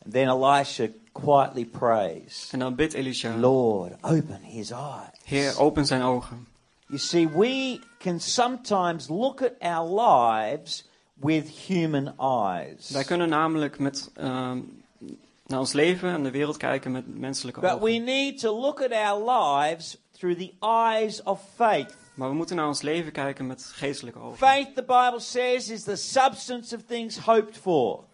[0.04, 5.86] And then Elisha quietly prays, En dan bidt Elisha, "Lord, open his eyes." Heer, open
[5.86, 6.46] zijn ogen.
[6.86, 12.90] You see, we can sometimes look at our lives with human eyes.
[12.90, 14.60] Wij kunnen namelijk met, ehm,
[15.46, 18.04] naar ons leven en de wereld kijken met menselijke But we ogen.
[18.04, 21.96] need to look at our lives through the eyes of faith.
[22.14, 24.38] Maar we moeten naar ons leven kijken met geestelijke ogen.
[24.38, 28.04] Faith, the Bible says, is the substance of things hoped for,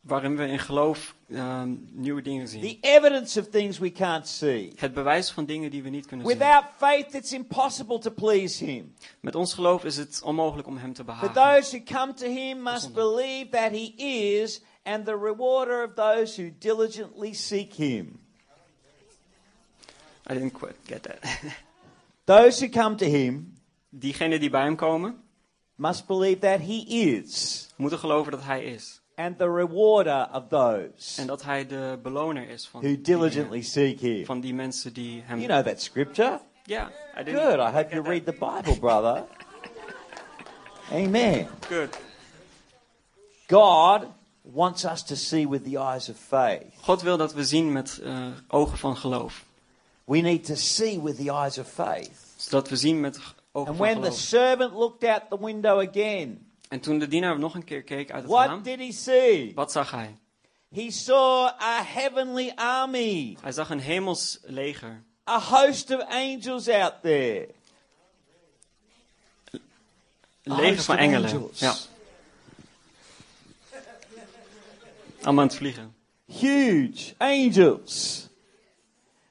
[0.00, 2.60] Waarin we in geloof ehm, nieuwe dingen zien.
[2.60, 4.72] the evidence of things we can't see.
[4.76, 6.38] Het bewijs van dingen die we niet kunnen zien.
[6.38, 8.94] Without faith, it's impossible to please Him.
[9.20, 11.32] Met ons geloof is het onmogelijk om hem te behagen.
[11.32, 16.42] those who come to Him must believe that He is, and the rewarder of those
[16.42, 18.20] who diligently seek Him.
[20.30, 21.18] I didn't quite get that.
[22.24, 23.60] Those who come to Him
[23.92, 25.22] Diegenen die bij hem komen,
[25.74, 28.99] must believe that He is, moeten geloven dat hij is.
[29.20, 33.62] And the rewarder of those En dat hij de beloner is van, who die, diligently
[33.62, 34.24] seek Him.
[34.24, 35.38] van die mensen die hem...
[35.38, 36.40] You know that scripture?
[36.64, 37.58] Ja, I didn't Good.
[37.58, 39.24] I hope you read the Bible, brother.
[40.92, 41.48] Amen.
[41.68, 41.96] Good.
[43.48, 44.06] God
[44.42, 46.72] wants us to see with the eyes of faith.
[46.82, 49.44] God wil dat we zien met eh, ogen van geloof.
[50.04, 52.10] We need to see with the eyes of faith.
[52.36, 53.18] Zodat we zien met
[53.52, 54.18] ogen And van when the geloof.
[54.18, 58.22] servant looked out the window again, En toen de dienaar nog een keer keek uit
[58.22, 59.52] het what raam, did he see?
[59.54, 60.16] wat zag hij?
[60.74, 65.02] He saw a heavenly army, Hij zag een hemels leger.
[65.30, 67.48] a host of angels out there.
[70.42, 71.30] Leger van engelen.
[71.30, 71.58] angels.
[71.58, 71.74] Ja.
[75.22, 75.94] Allemaal aan het vliegen.
[76.26, 78.26] Huge angels.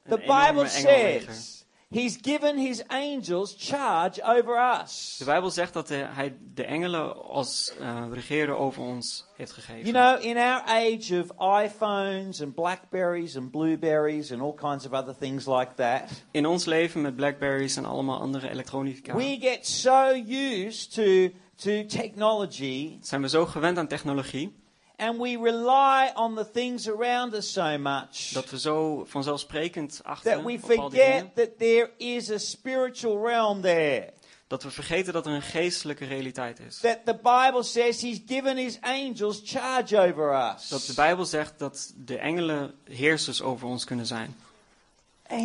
[0.10, 1.59] The Bible says
[1.91, 5.16] he's given his angels charge over us.
[5.18, 9.91] De Bijbel zegt dat hij de engelen als eh regeerder over ons heeft gegeven.
[9.91, 14.91] You know, in our age of iPhones and Blackberries and Blueberries and all kinds of
[14.91, 19.68] other things like that, In ons leven met Blackberries en allemaal andere elektronica we get
[19.68, 24.57] so used to, to technology, zijn we zo gewend aan technologie.
[25.00, 30.32] And we rely on the things around us so much Dat we zo vanzelfsprekend achten
[30.32, 34.14] that we forget that there is a spiritual realm there.
[34.47, 36.78] dat we vergeten dat er een geestelijke realiteit is.
[36.80, 40.68] That the Bible says He's given His angels charge over us.
[40.70, 44.36] Dat de Bijbel zegt dat de engelen heersers over ons kunnen zijn.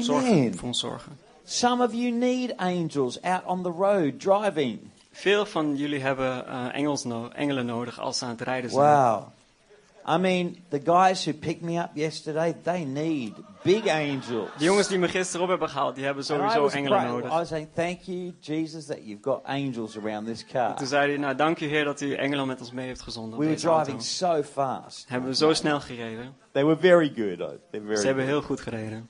[0.00, 1.18] Zorgen, voor ons zorgen.
[1.44, 4.78] Some of you need angels out on the road driving.
[5.12, 8.82] Veel van jullie hebben eh, engels no- engelen nodig als ze aan het rijden zijn.
[8.82, 9.26] Wow.
[10.06, 13.32] I mean, the guys who picked me up yesterday, they need
[13.62, 14.50] big angels.
[14.58, 17.30] De jongens die me gisteren op hebben gehaald, die hebben sowieso engelen nodig.
[17.30, 20.76] I was saying, thank you, Jesus, that you've got angels around this car.
[20.76, 23.38] Toen zei hij, nou dank u Heer dat u engelen met ons mee heeft gezonden.
[23.38, 23.82] We were deze auto.
[23.82, 25.04] driving so fast.
[25.08, 26.34] Hebben we zo snel gereden.
[26.52, 27.38] They were very good.
[27.38, 27.56] though.
[27.70, 29.08] They're very Ze hebben heel goed gereden.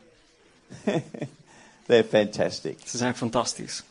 [1.87, 2.79] They're fantastic.
[2.85, 3.83] Ze zijn fantastisch.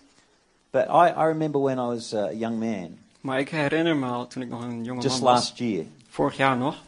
[0.71, 4.07] But I, I remember when I was uh, a young man, Maar ik herinner me
[4.07, 5.85] al, toen ik nog een jonge just man was, last year.
[6.09, 6.81] vorig jaar nog,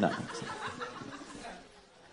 [0.00, 0.08] No.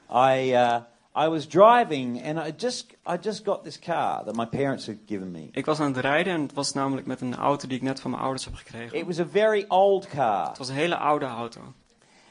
[0.09, 0.81] I uh,
[1.15, 4.97] I was driving and I just I just got this car that my parents had
[5.07, 5.49] given me.
[5.51, 7.99] ik was aan het rijden en het was namelijk met een auto die ik net
[7.99, 8.97] van mijn ouders heb gekregen.
[8.97, 11.61] It was a very old car, Het was een hele oude auto.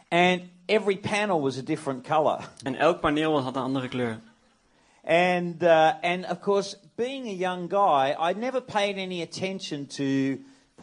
[0.08, 2.48] and every panel was a different color.
[2.62, 4.20] En elk paneel had een andere kleur.
[5.06, 10.04] And uh, and of course, being a young guy, I never paid any attention to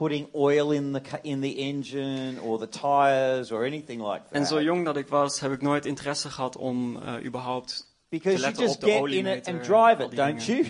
[0.01, 4.55] putting oil in the in the engine or the tires or anything like En zo
[4.55, 4.63] that.
[4.63, 7.89] jong dat ik was, heb ik nooit interesse gehad om eh, überhaupt...
[8.09, 10.67] Because you letten just op de get in it and en drive it, don't you?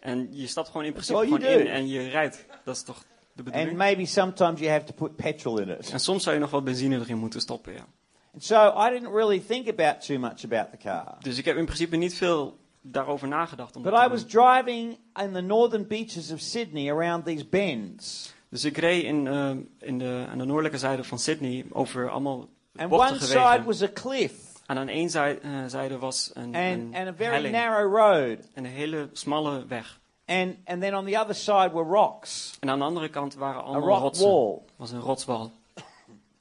[0.00, 2.46] En je stapt gewoon in principe you gewoon in en je rijdt.
[2.64, 3.04] Dat is toch de
[3.36, 3.76] And bedoeling?
[3.76, 5.90] maybe sometimes you have to put petrol in it.
[5.90, 7.86] En soms zou je nog wat benzine erin moeten stoppen, ja.
[8.32, 11.16] And so I didn't really think about too much about the car.
[11.20, 13.76] Dus ik heb in principe niet veel daarover nagedacht.
[13.76, 18.34] Om But te I was driving in the northern beaches of Sydney around these bends.
[18.50, 19.50] Dus ik reed in, eh,
[19.88, 23.64] in de, aan de noordelijke zijde van Sydney over allemaal And one side wegen.
[23.64, 24.32] was a cliff
[24.66, 27.54] En aan één zij- eh, zijde was een, and, een and a very helling.
[27.54, 28.38] narrow road.
[28.54, 30.00] En een hele smalle weg.
[30.26, 33.62] And, and then on the other side were rocks, En aan de andere kant waren
[33.64, 34.28] allemaal rock rotsen.
[34.28, 34.58] wall.
[34.76, 35.50] was een rotswal.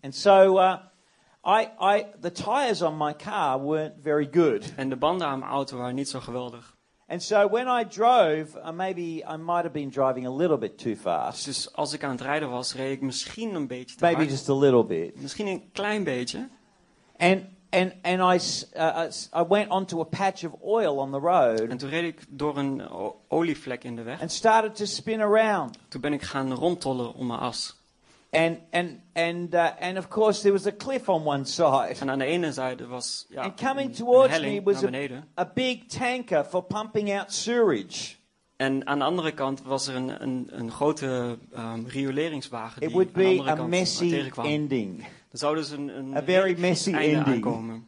[0.02, 0.76] And so uh,
[1.48, 4.74] I, I, the tires on my car weren't very good.
[4.76, 6.75] En de banden aan mijn auto waren niet zo geweldig.
[7.08, 10.78] And so when I drove, uh, maybe I might have been driving a little bit
[10.78, 11.46] too fast.
[11.46, 14.30] Dus als ik aan het rijden was, reed ik misschien een beetje te Maybe hard.
[14.30, 15.22] just a little bit.
[15.22, 16.50] Misschien een klein beetje.
[17.18, 19.04] And, and, and I, s- uh,
[19.36, 22.58] I went onto a patch of oil on the road En toen reed ik door
[22.58, 22.82] een
[23.28, 24.22] olievlek in de weg.
[24.22, 25.78] and started to spin around.
[25.88, 27.84] Toen ben ik gaan rondtollen om mijn as.
[28.36, 31.96] And, and, and, uh, and of course, there was a cliff on one side.
[32.00, 34.84] En aan de ene zijde was ja, and coming een, towards een me was
[35.40, 38.16] a, big tanker for pumping out sewage.
[38.58, 42.96] En aan de andere kant was er een, een, een grote ehm, rioleringswagen die It
[42.96, 44.46] would aan de be a messy tegenkwam.
[44.46, 45.00] ending.
[45.32, 47.46] Er zou dus een, een A very messy einde ending.
[47.46, 47.86] aankomen.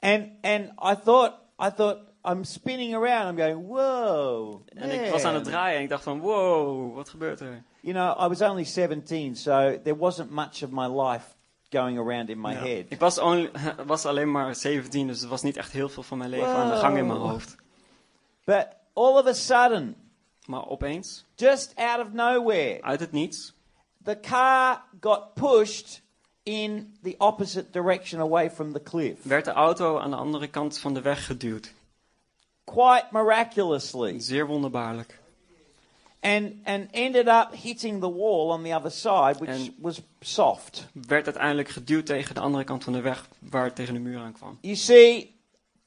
[0.00, 3.28] And, and I thought, I thought, I'm spinning around.
[3.28, 4.60] I'm going, whoa.
[4.74, 7.62] En ik was aan het man." draaien en ik dacht van, wow, wat gebeurt er?
[7.86, 11.24] You know, I was only 17, so there wasn't much of my life
[11.70, 12.58] going around in my Ja.
[12.58, 12.84] head.
[12.88, 13.50] Ik was, only-
[13.86, 16.70] was alleen maar 17, dus er was niet echt heel veel van mijn leven aan
[16.70, 17.56] de gang in mijn hoofd.
[18.44, 19.96] But all of a sudden,
[20.46, 23.52] Maar opeens, just out of nowhere, uit het niets,
[24.04, 26.02] the car got pushed
[26.42, 29.22] in the opposite direction away from the cliff.
[29.22, 31.72] werd de auto aan de andere kant van de weg geduwd.
[32.64, 34.20] Quite miraculously.
[34.20, 35.18] Zeer wonderbaarlijk.
[36.26, 40.86] And, and ended up hitting the wall on the other side, which En- was soft.
[40.92, 44.18] Werd uiteindelijk geduwd tegen de andere kant van de weg, waar het tegen de muur
[44.18, 44.58] aan kwam.
[44.60, 45.34] You see,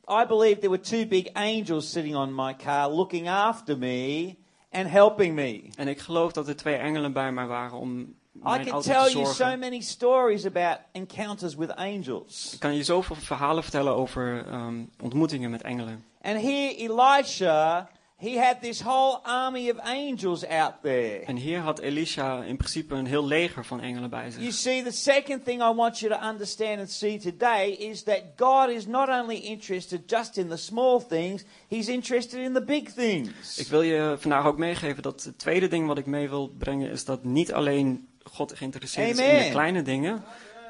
[0.07, 4.35] I believe there were two big angels sitting on my car looking after me
[4.71, 5.63] and helping me.
[5.75, 9.19] En ik geloof dat er twee engelen bij mij waren om I can tell te
[9.19, 12.53] you so many stories about encounters with angels.
[12.53, 16.05] Ik kan je zoveel verhalen vertellen over ehm, ontmoetingen met engelen.
[16.21, 21.19] And here, Elisha, he had this whole army of angels out there.
[21.25, 24.53] En hier had Elisha in principe een heel leger van engelen bij You zich.
[24.53, 28.69] see, the second thing I want you to understand and see today is that God
[28.69, 33.57] is not only interested just in the small things, He's interested in the big things.
[33.57, 36.91] Ik wil je vandaag ook meegeven dat het tweede ding wat ik mee wil brengen
[36.91, 40.23] is dat niet alleen God geïnteresseerd is in de kleine dingen,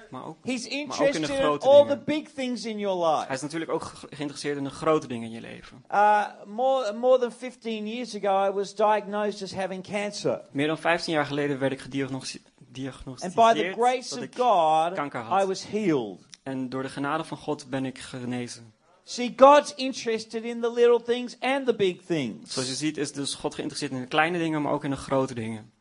[0.09, 1.97] maar ook He's ook in de interested in grote all dingen.
[1.97, 3.33] the big things in your hij life.
[3.33, 5.83] is natuurlijk ook ge- geïnteresseerd in de grote dingen in je leven.
[5.91, 10.41] Uh, more, more than 15 years ago, I was diagnosed as having cancer.
[10.51, 14.23] Meer dan 15 jaar geleden werd ik gediagnosti- And by the gediagnosticeerd grace dat of
[14.23, 15.43] ik God, kanker had.
[15.43, 16.19] I was healed.
[16.43, 18.73] en door de genade van God ben ik genezen.
[19.03, 22.53] See, God's interested in the little things and the big things.
[22.53, 24.95] Zoals je ziet is dus God geïnteresseerd in de kleine dingen, maar ook in de
[24.95, 25.71] grote dingen.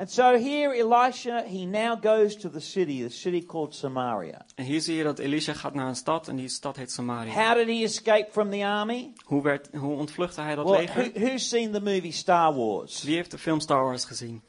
[0.00, 4.44] And so here Elisha, he now goes to the city, the city called Samaria.
[4.54, 7.32] En hier zie je dat Elisha gaat naar een stad en die stad heet Samaria.
[7.32, 9.12] How did he escape from the army?
[9.24, 11.10] Hoe, werd, hoe ontvluchtte hij dat Well, leger?
[11.14, 13.02] who, who's seen the movie Star Wars?
[13.02, 14.42] Wie heeft de film Star Wars gezien?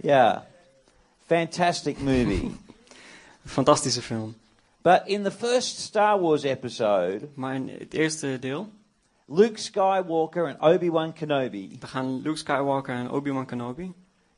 [0.00, 0.40] Yeah.
[1.26, 2.50] Fantastic movie.
[3.44, 4.34] Fantastische film.
[4.82, 8.68] but in the first Star Wars episode, Maar in het eerste deel,
[9.26, 13.92] Luke Skywalker and Obi-Wan Kenobi dan gaan Luke Skywalker en Obi-Wan Kenobi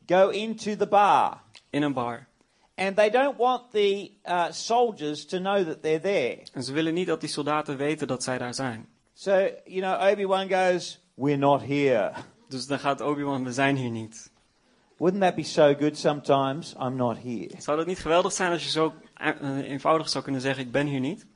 [0.06, 1.42] go into the bar.
[1.70, 2.26] in een bar.
[2.74, 6.42] And they don't want the uh, soldiers to know that they're there.
[6.52, 8.88] En ze willen niet dat die soldaten weten dat zij daar zijn.
[9.14, 12.12] So, you know, Obi-Wan goes, We're not here.
[12.48, 14.30] Dus dan gaat Obi-Wan, we zijn hier niet.
[14.96, 16.74] Wouldn't that be so good sometimes?
[16.80, 17.50] I'm not here.
[17.58, 20.86] Zou dat niet geweldig zijn als je zo eh, eenvoudig zou kunnen zeggen, ik ben
[20.86, 21.26] hier niet?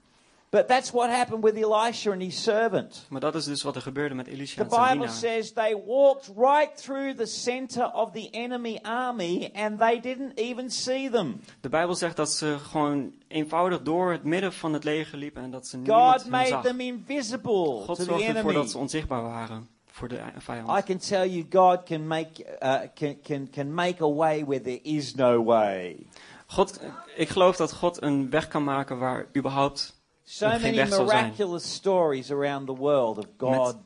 [0.51, 3.07] But that's what happened with Elisha and his servant.
[3.09, 5.83] Maar dat is dus wat er gebeurde met Elisha The en zijn Bible says they
[5.87, 11.41] walked right through the center of the enemy army and they didn't even see them.
[11.61, 15.51] De Bijbel zegt dat ze gewoon eenvoudig door het midden van het leger liepen en
[15.51, 16.63] dat ze niemand God made zag.
[16.63, 18.55] them invisible God to the zorgde ervoor enemy.
[18.55, 20.79] dat ze onzichtbaar waren voor de vijand.
[20.79, 24.63] I can tell you, God can make uh, can, can can make a way where
[24.63, 26.07] there is no way.
[26.47, 26.81] God,
[27.17, 30.00] ik geloof dat God een weg kan maken waar überhaupt
[30.33, 33.77] So many miraculous stories around the world of God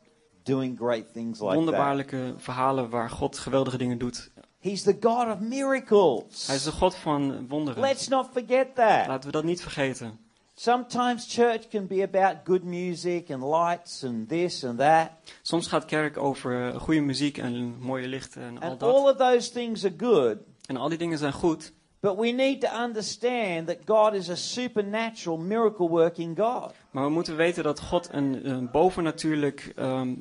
[0.42, 1.56] doing great things like that.
[1.56, 4.30] wonderbaarlijke verhalen waar God geweldige dingen doet.
[4.60, 6.46] He's the God of miracles.
[6.46, 7.82] Hij is de God van wonderen.
[7.82, 9.06] Let's not forget that.
[9.06, 10.18] Laten we dat niet vergeten.
[10.54, 15.10] Sometimes church can be about good music and lights and this and that.
[15.42, 19.12] Soms gaat kerk over goede muziek en mooie lichten en al And all dat.
[19.12, 20.36] of those things are good.
[20.66, 21.72] En al die dingen zijn goed.
[22.04, 26.74] But we need to understand that God is a supernatural, miracle working God.
[26.90, 30.14] Maar we moeten weten dat God een, een bovennatuurlijk ehm,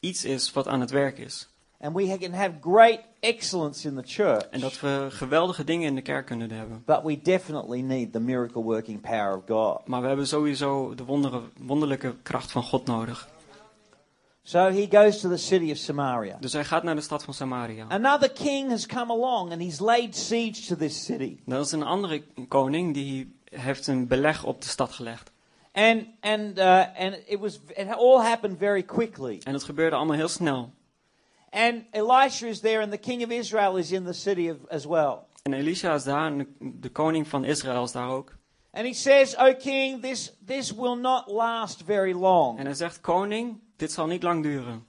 [0.00, 1.48] iets is wat aan het werk is.
[1.80, 4.42] And we can have great excellence in the church.
[4.50, 6.82] En dat we geweldige dingen in de kerk kunnen hebben.
[6.86, 9.86] But we definitely need the miracle working power of God.
[9.86, 13.28] Maar we hebben sowieso de wondere, wonderlijke kracht van God nodig.
[14.44, 16.36] So he goes to the city of Samaria.
[16.40, 17.86] Dus hij gaat naar de stad van Samaria.
[17.88, 21.38] Another king has come along and he's laid siege to this city.
[21.46, 25.32] Dat is een andere koning die heeft een beleg op de stad gelegd.
[25.72, 29.40] And and uh, and it was it all happened very quickly.
[29.44, 30.72] En het gebeurde allemaal heel snel.
[31.50, 34.84] And Elisha is there and the king of Israel is in the city of, as
[34.84, 35.18] well.
[35.42, 38.36] En Elisha is daar en de, koning van Israël is daar ook.
[38.70, 43.00] And he says, "O king, this this will not last very long." En hij zegt,
[43.00, 44.86] koning, dit zal niet lang duren.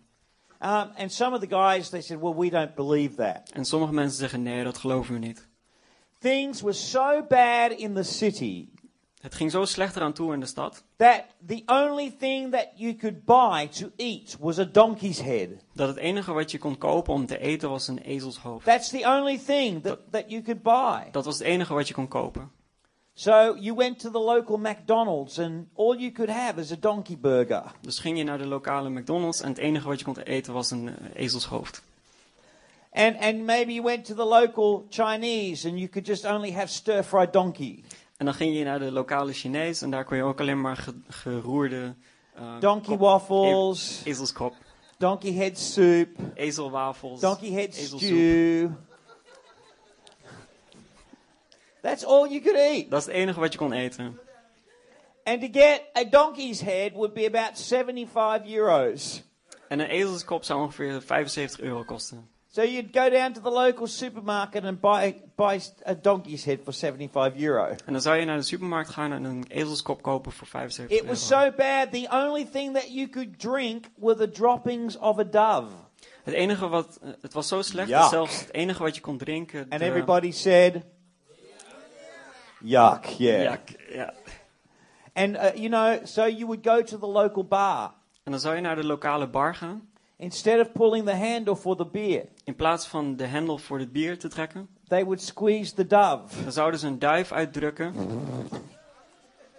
[0.62, 3.94] Um, and some of the guys they said, "Well, we don't believe that." En sommige
[3.94, 5.48] mensen zeggen, nee, dat geloven we niet.
[6.20, 8.70] Things were so bad in the city
[9.24, 12.96] Het ging zo slecht eraan toe in de stad, that the only thing that you
[12.96, 15.50] could buy to eat was a donkey's head.
[15.74, 18.66] dat het enige wat je kon kopen om te eten was een ezelshoofd.
[18.66, 21.12] That's the only thing that, that you could buy.
[21.12, 22.52] Dat was het enige wat je kon kopen.
[23.16, 27.18] So you went to the local McDonald's and all you could have is a donkey
[27.18, 27.64] burger.
[27.82, 30.72] Dus ging je naar de lokale McDonald's en het enige wat je kon eten was
[30.72, 30.94] een eh,
[31.24, 31.82] ezelshoofd.
[32.94, 36.68] And, and maybe you went to the local Chinese and you could just only have
[36.68, 37.84] stir fried donkey.
[38.18, 40.78] En dan ging je naar de lokale Chinees en daar kon je ook alleen maar
[40.78, 41.94] ge- geroerde
[42.36, 44.54] eh, Donkey kop- waffles, e- ezelskop,
[44.98, 48.70] donkey head soup, ezelwafels, donkey head stew.
[51.84, 52.90] That's all you could eat.
[52.90, 54.20] Dat is het enige wat je kon eten.
[55.24, 59.24] And to get a donkey's head would be about 75 euros.
[59.68, 62.28] En een ezelskop zou ongeveer 75 euro kosten.
[62.52, 66.74] So you'd go down to the local supermarket and buy, buy a donkey's head for
[66.74, 67.66] 75 euro.
[67.86, 71.06] En dan zou je naar de supermarkt gaan en een ezelskop kopen voor 75 It
[71.08, 71.44] was euro.
[71.46, 75.72] so bad, the only thing that you could drink were the droppings of a dove.
[76.24, 78.00] Het enige wat, het was zo slecht Yuck.
[78.00, 79.66] dat zelfs het enige wat je kon drinken.
[79.70, 80.76] And de- everybody said,
[82.64, 83.44] Yuck, yeah.
[83.44, 84.14] Ja, k- ja.
[85.14, 87.94] And, uh, you know, so you would go to the local bar.
[88.24, 89.90] En dan zou je naar de lokale bar gaan.
[90.18, 93.92] Instead of pulling the handle for the beer, In plaats van de hendel voor het
[93.92, 96.44] bier te trekken, they would squeeze the dove.
[96.44, 97.94] dan zouden ze een duif uitdrukken.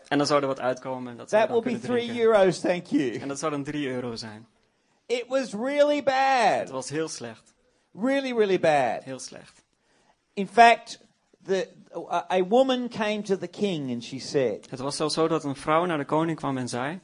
[0.08, 1.10] En dan zou er wat uitkomen.
[1.12, 2.24] En dat, zou That will be kunnen 3 drinken.
[2.26, 3.14] euros, thank you.
[3.18, 4.46] En dat zou dan 3 euro zijn.
[5.06, 6.70] It was really Het bad.
[6.70, 7.54] was heel slecht.
[8.00, 9.02] Really, really bad.
[9.04, 9.64] Heel slecht.
[10.34, 11.00] In fact,
[11.44, 11.68] the,
[12.30, 15.56] a, woman came to the king and she said, Het was zelfs zo dat een
[15.56, 17.00] vrouw naar de koning kwam en zei...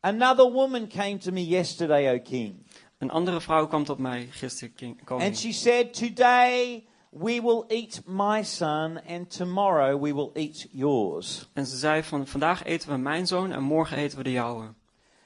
[0.00, 2.66] Another woman came to me yesterday, O king.
[2.98, 5.26] Een andere vrouw kwam tot mij gisteren, king- koning.
[5.28, 11.48] And she said, Today we will eat my son, and tomorrow we will eat yours.
[11.52, 14.64] En ze zei van vandaag eten we mijn zoon en morgen eten we de jouwe.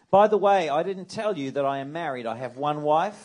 [0.08, 2.24] By the way, I didn't tell you that I am married.
[2.24, 3.16] I have one wife.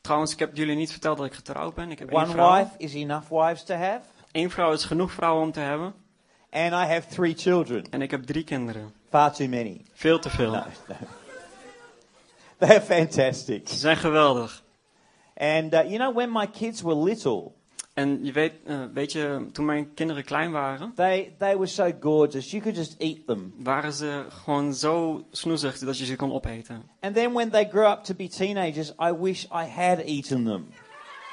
[0.00, 1.90] Trouwens, ik heb jullie niet verteld dat ik getrouwd ben.
[1.90, 2.56] Ik heb één One vrouw.
[2.58, 4.00] wife is enough wives to have.
[4.34, 5.94] Eén vrouw is genoeg vrouwen om te hebben.
[6.50, 7.84] And I have three children.
[7.90, 8.92] En ik heb drie kinderen.
[9.08, 9.80] Far too many.
[9.92, 10.50] Veel te veel.
[10.50, 10.94] No, no.
[12.66, 13.68] They're fantastic.
[13.68, 14.62] Ze zijn geweldig.
[15.36, 17.52] And uh, you know, when my kids were little,
[17.94, 21.90] En je weet, eh, weet je, toen mijn kinderen klein waren, they, they were so
[22.00, 22.50] gorgeous.
[22.50, 23.54] You could just eat them.
[23.62, 26.82] waren ze gewoon zo snoezig dat je ze kon opeten.
[27.00, 30.66] And then when they grew up to be teenagers, I wish I had eaten them.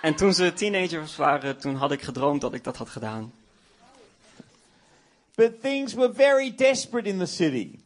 [0.01, 3.31] En toen ze teenagers waren, toen had ik gedroomd dat ik dat had gedaan.
[5.35, 7.79] But things were very desperate in the city.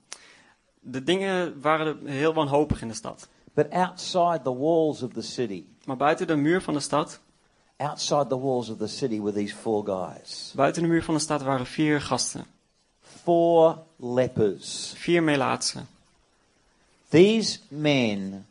[0.79, 3.27] De dingen waren heel wanhopig in de stad.
[3.53, 7.19] But outside the walls of the city, Maar buiten de muur van de stad,
[7.77, 10.51] outside the walls of the city were these four guys.
[10.55, 12.45] buiten de muur van de stad waren vier gasten.
[13.01, 14.93] Four lepers.
[14.95, 15.87] Vier melaatsen.
[17.09, 18.47] These men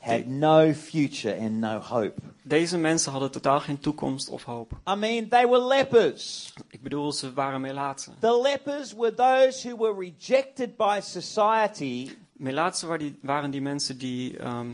[0.00, 2.20] had no future and no hope.
[2.48, 4.72] Deze mensen hadden totaal geen toekomst of hoop.
[4.88, 6.52] I mean, they were lepers.
[6.70, 8.14] Ik bedoel, ze waren melaatsen.
[8.20, 14.38] The lepers were those who were rejected by society Melaatsen waren die, die mensen die
[14.38, 14.70] ehm,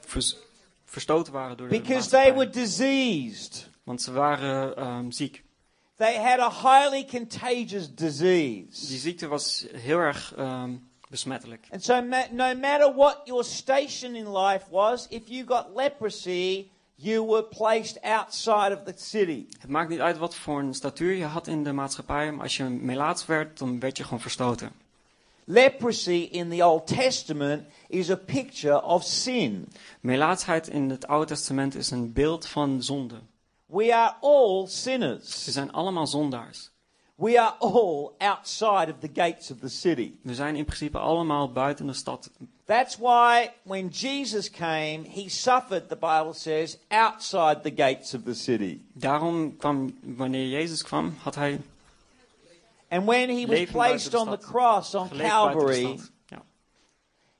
[0.00, 0.36] vers-
[0.84, 3.68] verstoten waren door de because they were diseased.
[3.84, 5.44] Want ze waren ehm, ziek.
[5.96, 8.98] They had a highly contagious Die disease.
[8.98, 10.70] ziekte was heel erg ehm,
[11.08, 11.66] besmettelijk.
[11.70, 16.70] And so, ma- no matter what your station in life was, if you got leprosy,
[16.96, 19.46] you were placed outside of the city.
[19.60, 22.56] Het maakt niet uit wat voor een statuur je had in de maatschappij, maar als
[22.56, 24.72] je melaats werd, dan werd je gewoon verstoten.
[25.44, 29.68] Leprosy in the Old Testament is a picture of sin.
[30.00, 33.20] Melaatsheid in het Oude Testament is een beeld van zonde.
[33.66, 35.44] We are all sinners.
[35.44, 36.70] zijn allemaal zondaars.
[37.18, 40.18] We are all outside of the gates of the city.
[40.22, 42.30] We zijn in principe allemaal buiten de stad.
[42.64, 48.34] That's why when Jesus came, he suffered, the Bible says, outside the gates of the
[48.34, 48.80] city.
[48.92, 51.60] Daarom kwam, wanneer Jezus kwam, had hij
[52.88, 55.98] And when he was placed on the cross on Calvary.
[56.30, 56.42] Ja.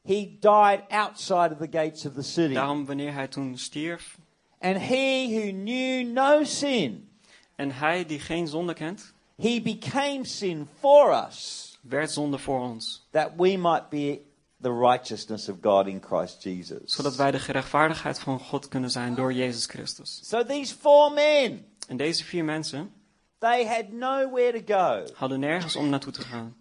[0.04, 2.54] he died outside of the gates of the city.
[2.54, 4.18] Daarom, wanneer hij toen stierf,
[4.60, 7.08] And he who knew no sin,
[7.56, 13.06] en hij die geen zonde kent, he became sin for us, werd zonde voor ons.
[13.10, 14.20] that we might be
[14.62, 16.78] the righteousness of God in Christ Jesus.
[16.94, 20.20] Zodat wij de gerechtvaardigheid van God kunnen zijn door Jezus Christus.
[20.28, 22.92] So these four men, En deze vier mensen
[23.38, 25.12] they had nowhere to go.
[25.14, 26.56] hadden nergens om naartoe te gaan.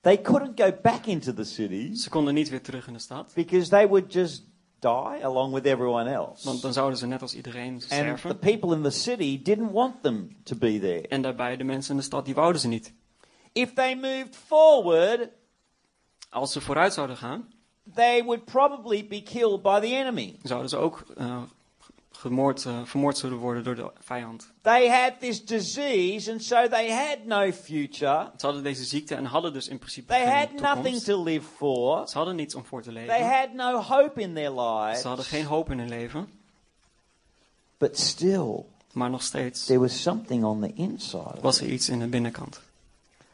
[0.00, 3.32] They couldn't go back into the city Ze konden niet weer terug in de stad.
[3.34, 4.44] because they would just
[4.80, 6.44] die along with everyone else.
[6.44, 8.38] Want dan zouden ze net als iedereen And the sterven.
[8.38, 11.08] people in the city didn't want them to be there.
[11.08, 12.92] En daarbij de mensen in de stad, die wouden ze niet.
[13.52, 15.28] If they moved forward,
[16.30, 17.52] Als ze vooruit zouden gaan,
[17.94, 20.38] they would probably be killed by the enemy.
[20.42, 21.42] zouden ze ook eh,
[22.20, 24.50] gemoord, eh, vermoord zullen worden door de vijand.
[24.62, 28.30] They had this disease, and so they had no future.
[28.36, 31.04] Ze hadden deze ziekte en hadden dus in principe They geen had nothing toekomst.
[31.04, 32.08] to live for.
[32.08, 33.28] Ze hadden niets om voor te They leven.
[33.38, 35.00] had no hope in their lives.
[35.00, 36.28] Ze hadden geen hoop in hun leven.
[37.78, 41.40] But still, Maar nog steeds there was something on the inside.
[41.40, 42.60] Was er iets in de binnenkant.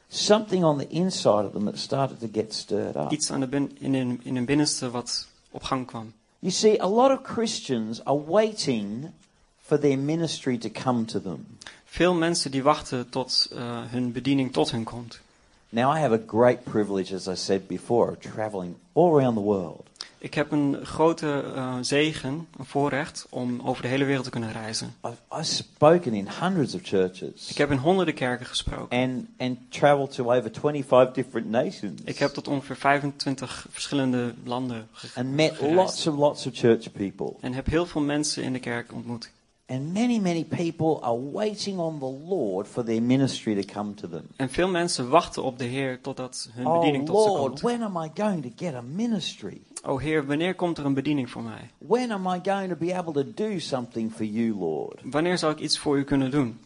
[0.08, 3.10] Something on the inside of them that started to get stirred up.
[3.10, 6.12] Iets aan de bin- in, hun, in hun binnenste wat op gang kwam.
[6.46, 9.12] You see, a lot of Christians are waiting
[9.58, 11.58] for their ministry to come to them.
[11.84, 15.20] Veel mensen die wachten tot eh, hun bediening tot hun komt.
[15.68, 19.42] Now, I have a great privilege, as I said before, of traveling all around the
[19.42, 19.84] world.
[20.18, 24.52] Ik heb een grote eh, zegen, een voorrecht, om over de hele wereld te kunnen
[24.52, 24.94] reizen.
[25.04, 28.98] I've, I've spoken in hundreds of churches Ik heb in honderden kerken gesproken.
[28.98, 34.88] and, and traveled to over 25 different nations Ik heb tot ongeveer 25 verschillende landen
[34.92, 35.74] ge- and met gereisd.
[35.76, 37.32] lots of lots of church people.
[37.40, 39.30] En heb heel veel mensen in de kerk ontmoet.
[39.68, 44.08] And many, many people are waiting on the Lord for their ministry to come to
[44.08, 44.22] them.
[44.36, 47.60] En veel mensen wachten op de Heer totdat hun Oh bediening tot ze Lord, komt.
[47.60, 49.60] when am I going to get a ministry?
[49.84, 51.70] O Heer, wanneer komt er een bediening voor mij?
[51.78, 55.00] When am I going to be able to do something for you, Lord?
[55.04, 56.58] Wanneer zal ik iets voor u kunnen doen?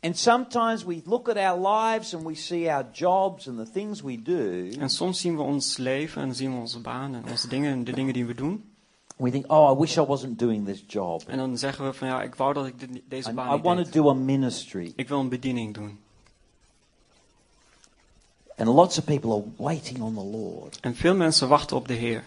[0.00, 4.02] And sometimes we look at our lives and we see our jobs and the things
[4.02, 4.68] we do.
[4.80, 7.84] En soms zien we ons leven en zien we onze baan en onze dingen en
[7.84, 8.64] de dingen die we doen.
[9.18, 11.22] We think, oh, I wish I wasn't doing this job.
[11.26, 13.52] En dan zeggen we van ja, ik wou dat ik dit, deze I, baan I
[13.52, 14.92] niet want to do a ministry.
[14.96, 15.98] Ik wil een bediening doen.
[18.56, 20.80] And lots of people are waiting on the Lord.
[20.80, 22.24] En veel mensen wachten op de Heer.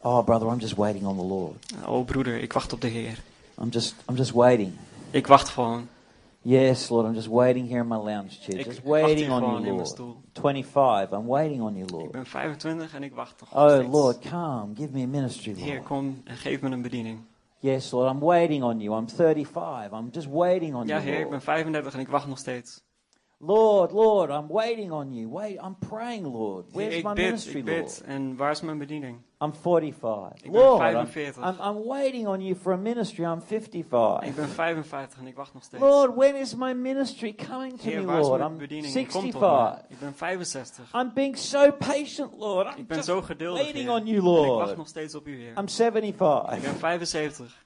[0.00, 1.64] Oh, brother, I'm just waiting on the Lord.
[1.86, 3.18] Oh broeder, ik wacht op de Heer.
[3.60, 4.72] I'm just, I'm just waiting.
[5.10, 5.88] Ik wacht gewoon.
[6.44, 8.58] Yes, Lord, I'm just waiting here in my lounge chair.
[8.58, 10.00] Ik Just waiting on you, Lord.
[10.32, 12.10] 25, I'm waiting on you, Ik Lord.
[12.10, 13.92] ben 25 en ik wacht nog Oh, steeds.
[13.92, 15.86] Lord, come, give me a ministry, Heer, Lord.
[15.86, 17.20] kom en geef me een bediening.
[17.58, 18.98] Yes, Lord, I'm waiting on you.
[18.98, 19.92] I'm 35.
[19.92, 21.02] I'm just waiting on Ja, you.
[21.08, 21.30] Heer, ik Lord.
[21.30, 22.82] ben 35 en ik wacht nog steeds.
[23.38, 25.28] Lord, Lord, I'm waiting on you.
[25.28, 26.64] Wait, I'm praying, Lord.
[26.72, 27.80] Heer, Where's my ik bid, ministry, ik Lord?
[27.84, 28.02] bid.
[28.06, 29.18] En waar is mijn bediening?
[29.42, 30.32] I'm 45.
[30.42, 31.44] Ik ben Lord, I'm, 45.
[31.44, 33.24] I'm, I'm waiting on you for a ministry.
[33.24, 34.22] I'm 55.
[34.28, 35.82] Ik ben 55 en ik wacht nog steeds.
[35.82, 38.40] Lord, when is my ministry coming to Heer, me, Lord?
[38.40, 38.92] I'm bediening?
[38.92, 39.88] Die komt tot 65.
[39.88, 39.94] me.
[39.94, 40.94] Ik ben 65.
[40.94, 42.66] I'm being so patient, Lord.
[42.66, 43.94] I'm Ik ben just zo geduldig, waiting Heer.
[44.00, 44.76] on you, En ik wacht Lord.
[44.76, 45.56] nog steeds op u, Heer.
[45.58, 46.60] I'm Ik 75.
[46.62, 47.64] ben 75.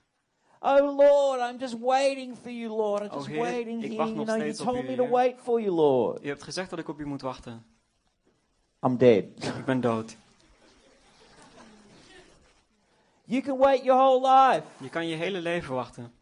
[0.60, 3.00] Oh, Lord, I'm just waiting for you, Lord.
[3.02, 3.96] I'm Oh, just Heer, waiting ik here.
[3.96, 6.24] wacht You know, you told u, me to wait for you, Lord.
[6.24, 7.64] U hebt gezegd dat ik op u moet wachten.
[8.86, 9.24] I'm dead.
[9.58, 10.16] Ik ben dood.
[13.26, 14.62] You can wait your whole life.
[14.80, 16.12] Je kan je hele leven wachten.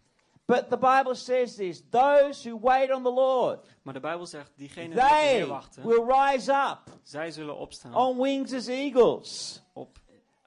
[0.46, 4.50] But the Bible says this those who wait on the Lord, Maar de Bijbel zegt,
[4.56, 8.52] diegenen die op de Heer they wachten, will rise up zij zullen opstaan on wings
[8.52, 9.60] as eagles.
[9.72, 9.98] op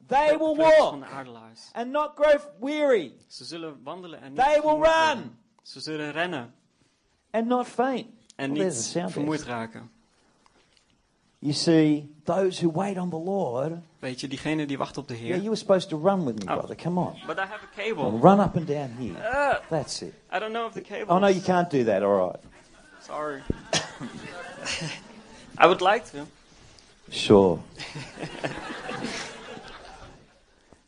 [0.07, 1.69] They will vleugels van de walk aardelaars.
[1.73, 3.13] and not grow weary.
[3.27, 6.53] Ze zullen wandelen en niet They will run Ze zullen rennen
[7.31, 8.07] and not faint.
[8.35, 9.91] en Well, niet vermoeid raken.
[11.39, 15.13] You see, those who wait on the Lord, Weet je, diegenen die wachten op de
[15.25, 16.57] yeah, you were supposed to run with me, Oh.
[16.57, 16.75] brother.
[16.75, 17.15] Come on.
[17.27, 18.19] But I have a cable.
[18.19, 19.15] Run up and down here.
[19.33, 20.13] Ah, That's it.
[20.31, 21.13] I don't know if the cable.
[21.13, 22.01] Oh, no, you can't do that.
[22.03, 22.39] All right.
[23.01, 23.41] Sorry.
[25.57, 26.25] I would like to.
[27.09, 27.59] Sure.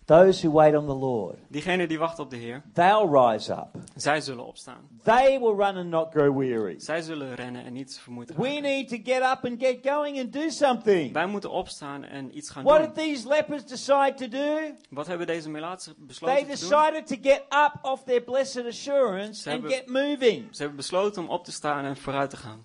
[0.10, 3.68] Those who wait on the Lord, Diegenen die wachten op de Heer, they'll rise up.
[3.96, 4.88] zij zullen opstaan.
[5.04, 6.80] They will run and not grow weary.
[6.80, 8.62] Zij zullen rennen en niet vermoeid We raken.
[8.62, 11.14] need to get up and get going and do something.
[11.14, 12.94] Wij moeten opstaan en iets gaan What doen.
[12.94, 14.58] did these lepers decide to do?
[14.90, 16.50] Wat hebben deze melaatsen They besloten te doen?
[16.70, 20.48] decided to get up off their blessed assurance Ze and hebben- get moving.
[20.52, 22.64] Ze hebben besloten om op te staan en vooruit te gaan.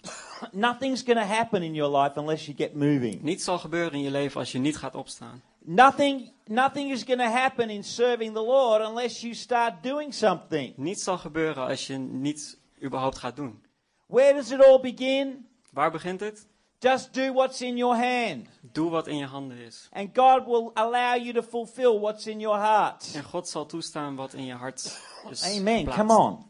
[0.53, 3.23] Nothing's going to happen in your life unless you get moving.
[3.23, 5.43] Niets zal gebeuren in je leven als je niet gaat opstaan.
[5.59, 10.77] Nothing, nothing is going to happen in serving the Lord unless you start doing something.
[10.77, 13.63] Niets zal gebeuren als je niet überhaupt gaat doen.
[14.07, 15.47] Where does it all begin?
[15.73, 16.47] Waar begint het?
[16.79, 18.47] Just do what's in your hand.
[18.61, 19.89] Doe wat in je handen is.
[19.93, 23.13] And God will allow you to fulfill what's in your heart.
[23.15, 25.77] En God zal toestaan wat in je hart is Amen.
[25.79, 26.01] geplaatst.
[26.01, 26.47] Come on.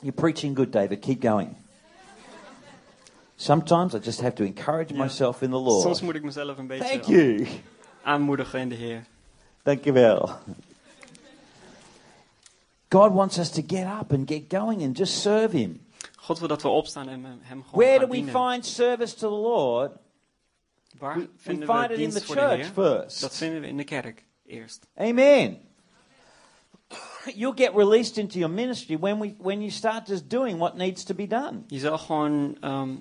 [0.00, 1.00] You're preaching good, David.
[1.00, 1.56] Keep going.
[3.36, 5.02] Sometimes I just have to encourage Ja.
[5.02, 6.02] myself in the Soms Lord.
[6.02, 7.46] moet ik mezelf een beetje Thank you.
[8.02, 9.04] aanmoedigen in de Heer.
[9.62, 10.28] Thank you, Bill.
[12.90, 15.80] God wants us to get up and get going and just serve Him.
[16.16, 18.32] God wil dat we opstaan en hem gewoon Where do we dienen.
[18.50, 19.92] find service to the Lord?
[20.98, 22.64] Waar We, we vinden find we it in the dienst de church Heer?
[22.72, 23.20] first.
[23.20, 24.86] Dat vinden we in de kerk eerst.
[24.96, 25.58] Amen.
[27.34, 31.04] You'll get released into your ministry when we when you start just doing what needs
[31.04, 31.62] to be done.
[31.66, 32.96] Je zal gewoon ehm,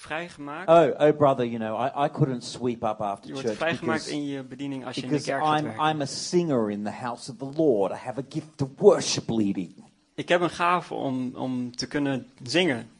[0.00, 0.68] vrijgemaakt.
[0.68, 4.04] Oh, oh, brother, you know I, I couldn't sweep up after je wordt church vrijgemaakt
[4.04, 5.90] because, in je bediening als je in de kerk gaat I'm werken.
[5.90, 7.92] I'm a singer in the house of the Lord.
[7.92, 9.84] I have a gift of worship leading.
[10.14, 12.90] Ik heb een gave om, om te kunnen zingen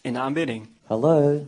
[0.00, 0.68] in de aanbidding.
[0.84, 1.46] Hello.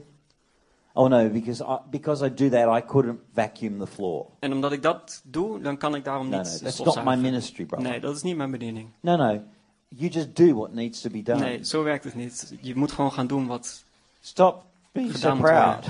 [0.92, 4.26] Oh no, because I, because I do that, I couldn't vacuum the floor.
[4.38, 7.16] En omdat ik dat doe, dan kan ik daarom No, niet no, that's not my
[7.16, 7.90] ministry, brother.
[7.90, 8.88] Nee, dat is niet mijn bediening.
[9.00, 9.42] No, no,
[9.88, 11.40] you just do what needs to be done.
[11.40, 12.54] Nee, zo werkt het niet.
[12.60, 13.84] Je moet gewoon gaan doen wat...
[14.20, 14.64] Stop
[15.14, 15.84] so proud.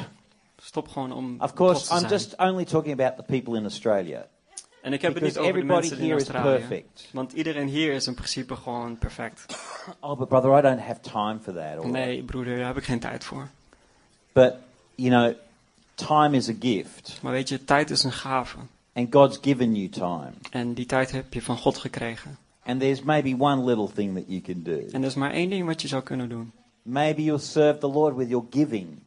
[0.63, 2.13] Stop gewoon om Of trots course, te I'm zijn.
[2.13, 4.27] just only talking about the people in Australia.
[4.83, 6.59] en ik heb het niet because over de everybody mensen in here is Australië.
[6.59, 7.09] perfect.
[7.13, 9.47] Want iedereen hier is in principe gewoon perfect.
[10.01, 11.79] Oh, but brother, I don't have time for that.
[11.79, 13.49] Or, Nee, broeder, daar heb ik geen tijd voor.
[14.33, 14.55] But
[14.95, 15.35] you know,
[15.95, 18.57] time is a gift, Maar weet je, tijd is een gave.
[18.93, 20.31] and God's given you time.
[20.51, 22.37] En die tijd heb je van God gekregen.
[22.65, 24.87] And there's maybe one little thing that you can do.
[24.93, 26.53] En er is maar één ding wat je zou kunnen doen.
[26.87, 28.99] Maybe you'll serve the Lord with your giving.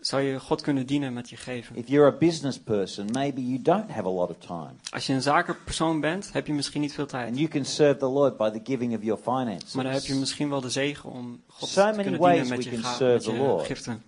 [0.00, 1.76] Zou je God kunnen dienen met je geven.
[1.76, 5.12] If you're a business person, maybe you don't have a lot of time, Als je
[5.12, 7.28] een zakenpersoon bent, heb je misschien niet veel tijd.
[7.28, 9.72] and you can serve the Lord by the giving of your finances.
[9.72, 12.32] Maar dan heb je misschien wel de zegen om God So te many kunnen ways
[12.40, 13.66] dienen met je, can ga- serve met the je Lord.
[13.66, 14.02] giften.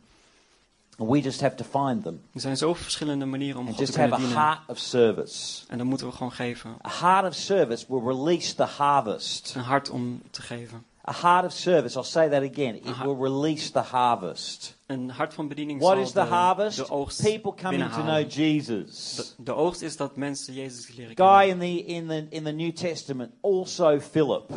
[0.97, 3.93] We just have to find them Er zijn zoveel verschillende manieren om and God te
[3.93, 4.45] just have kunnen a dienen.
[4.45, 5.63] heart of service.
[5.69, 6.71] En dan moeten we gewoon geven.
[6.87, 9.53] A heart of service will release the harvest.
[9.57, 10.85] Een hart om te geven.
[11.09, 14.77] A heart of service, I'll say that again, it will release the harvest.
[14.87, 17.23] Een hart van bediening What zal is the de, harvest?
[17.23, 18.31] People coming to know.
[18.31, 19.15] Jesus.
[19.17, 22.53] De, de oogst is dat mensen Jezus leren Guy in the in the in the
[22.53, 24.51] New Testament, also Philip.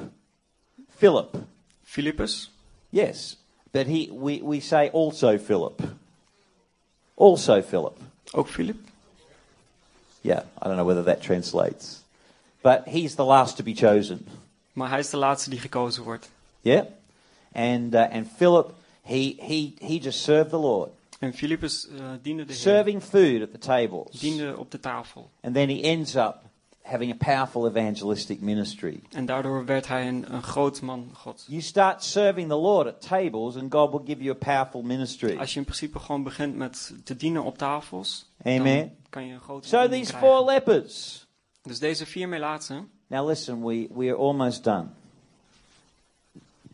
[0.97, 1.35] Philip.
[1.83, 2.51] Philippus,
[2.89, 3.37] Yes.
[3.71, 5.81] But he we, we say also Philip.
[7.15, 7.97] Also Philip.
[8.33, 8.77] ook Philip.
[10.21, 12.03] Yeah, I don't know whether that translates.
[12.61, 14.27] But he's the last to be chosen.
[14.73, 16.29] Maar hij is de laatste die gekozen wordt.
[16.61, 16.85] Yeah?
[17.53, 20.89] And uh, and Philip he he he just served the Lord.
[21.19, 22.61] En Philippus eh, diende de Heer.
[22.61, 24.19] Serving food at the tables.
[24.19, 25.29] Diende op de tafel.
[25.41, 26.35] And then he ends up
[26.81, 29.01] having a powerful evangelistic ministry.
[29.11, 31.45] En daardoor werd hij een, een groot man God.
[31.47, 35.37] You start serving the Lord at tables, and God will give you a powerful ministry.
[35.37, 38.63] Als je in principe gewoon begint met te dienen op tafels, Amen.
[38.63, 40.19] dan kan je een grote So these krijgen.
[40.19, 41.25] four lepers.
[41.61, 44.85] Dus deze vier melaatsen, Now listen, we, we are almost done.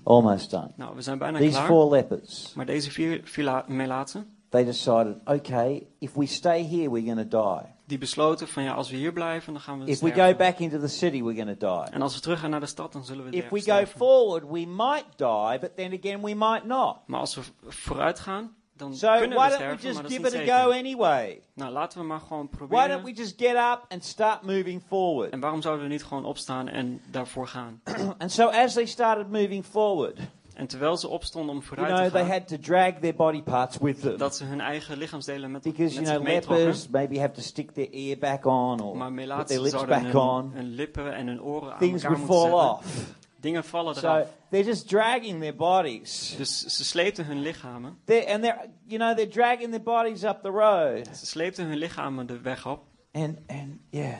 [0.07, 0.69] Almost done.
[0.75, 1.65] nou we zijn bijna These klaar.
[1.67, 7.05] four lepers, Maar deze vier vila- melaatsen, they decided, okay, if we stay here, we're
[7.13, 7.69] going to die.
[7.85, 10.31] die besloten van ja, als we hier blijven, dan gaan we If we sterven.
[10.31, 11.93] go back into the city, we're going to die.
[11.93, 13.87] En als we terug gaan naar de stad, dan zullen we If we sterven.
[13.87, 16.95] go forward, we might die, but then again, we might not.
[17.05, 20.01] Maar als we vooruit gaan, dan So kunnen why we don't we sterven, maar just
[20.01, 20.85] dat is give niet it a go zeker.
[20.85, 21.41] anyway?
[21.53, 23.03] Nou, laten we maar gewoon Why don't proberen.
[23.03, 25.29] we just get up and start moving forward?
[25.31, 27.81] En waarom zouden we niet gewoon opstaan en daarvoor gaan?
[28.17, 30.19] And so as they started moving forward,
[30.53, 33.15] En terwijl ze opstonden om you vooruit know, te they gaan, had to drag their
[33.15, 34.17] body parts with them.
[34.17, 37.41] dat ze hun eigen lichaamsdelen met, Because, met you zich know, lepers maybe have to
[37.41, 40.51] stick their ear back on or Maar put their lips back hun, on.
[40.53, 42.99] hun lippen en hun oren aan Things elkaar would moeten fall zetten.
[43.01, 43.15] off.
[43.39, 44.27] Dingen vallen So eraf.
[44.49, 46.33] they're just dragging their bodies.
[46.37, 47.97] Dus ze sleepten hun lichamen.
[48.05, 51.07] They're, and they're, you know, they're dragging their bodies up the road.
[51.17, 52.83] Ze sleepten hun lichamen de weg op.
[53.13, 54.19] And, and yeah.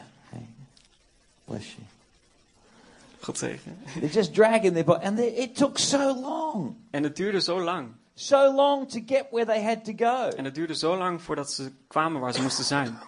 [1.44, 1.82] Bless you.
[3.20, 3.78] God zegen.
[4.00, 5.04] They're just dragging their body.
[5.04, 6.76] And they, it took so long.
[6.90, 7.88] En het duurde zo lang.
[8.14, 10.28] So long to get where they had to go.
[10.36, 12.98] En het duurde zo lang voordat ze kwamen waar ze moesten zijn.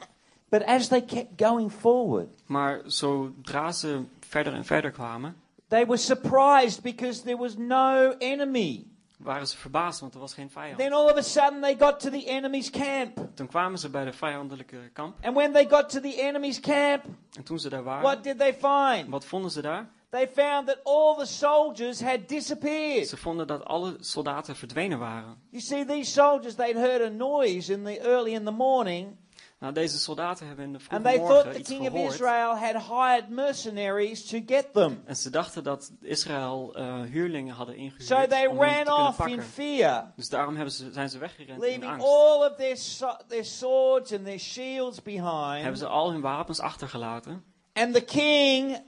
[0.49, 5.37] But as they kept going forward, Maar zodra ze verder en verder kwamen,
[5.71, 8.87] they were surprised because there was no enemy.
[9.19, 10.79] waren ze verbaasd, want er was geen vijand.
[10.79, 13.19] Then all of a sudden they got to the enemy's camp.
[13.35, 15.17] Toen kwamen ze bij de vijandelijke kamp.
[15.25, 17.05] And when they got to the enemy's camp,
[17.37, 19.09] En toen ze daar what waren, did they find?
[19.09, 19.89] wat vonden ze daar?
[20.11, 23.09] They found that all the soldiers had disappeared.
[23.09, 25.37] Ze vonden dat alle soldaten verdwenen waren.
[25.51, 29.17] You see, these soldiers, they'd heard a noise in the early in the morning,
[29.61, 32.13] Nou, deze soldaten hebben in de and vroege they thought the king of gehoord.
[32.13, 35.03] Israel had hired mercenaries to get them.
[35.05, 39.07] En ze dachten dat Israël eh, huurlingen hadden ingehuurd So they om hen te ran
[39.07, 42.07] off in fear, Dus daarom hebben ze, zijn ze weggerend in leaving angst.
[42.07, 45.79] all of their, so- their swords and their shields Hebben behind.
[45.79, 47.45] ze al hun wapens achtergelaten.
[47.73, 48.79] And the king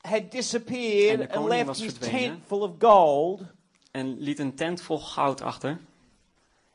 [0.00, 3.40] had disappeared and left his tent full of gold
[3.90, 5.78] En liet een tent vol goud achter.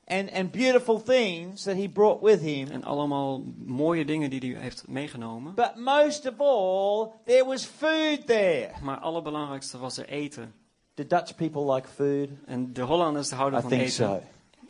[0.08, 2.72] And, and beautiful things that he brought with him.
[2.72, 5.53] En allemaal mooie dingen die hij heeft meegenomen.
[5.53, 8.70] But most of all, there was food there.
[8.82, 10.53] Maar het allerbelangrijkste was er eten.
[10.93, 12.30] Do Dutch people like food?
[12.45, 13.93] En de Hollanders houden I van think eten.
[13.93, 14.22] so.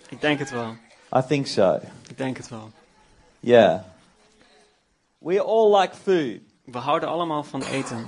[0.09, 0.75] Ik denk het wel.
[1.17, 1.79] I think so.
[2.09, 2.69] Ik denk het wel.
[3.39, 3.79] Yeah.
[5.17, 6.39] We all like food.
[6.63, 8.05] We houden allemaal van eten.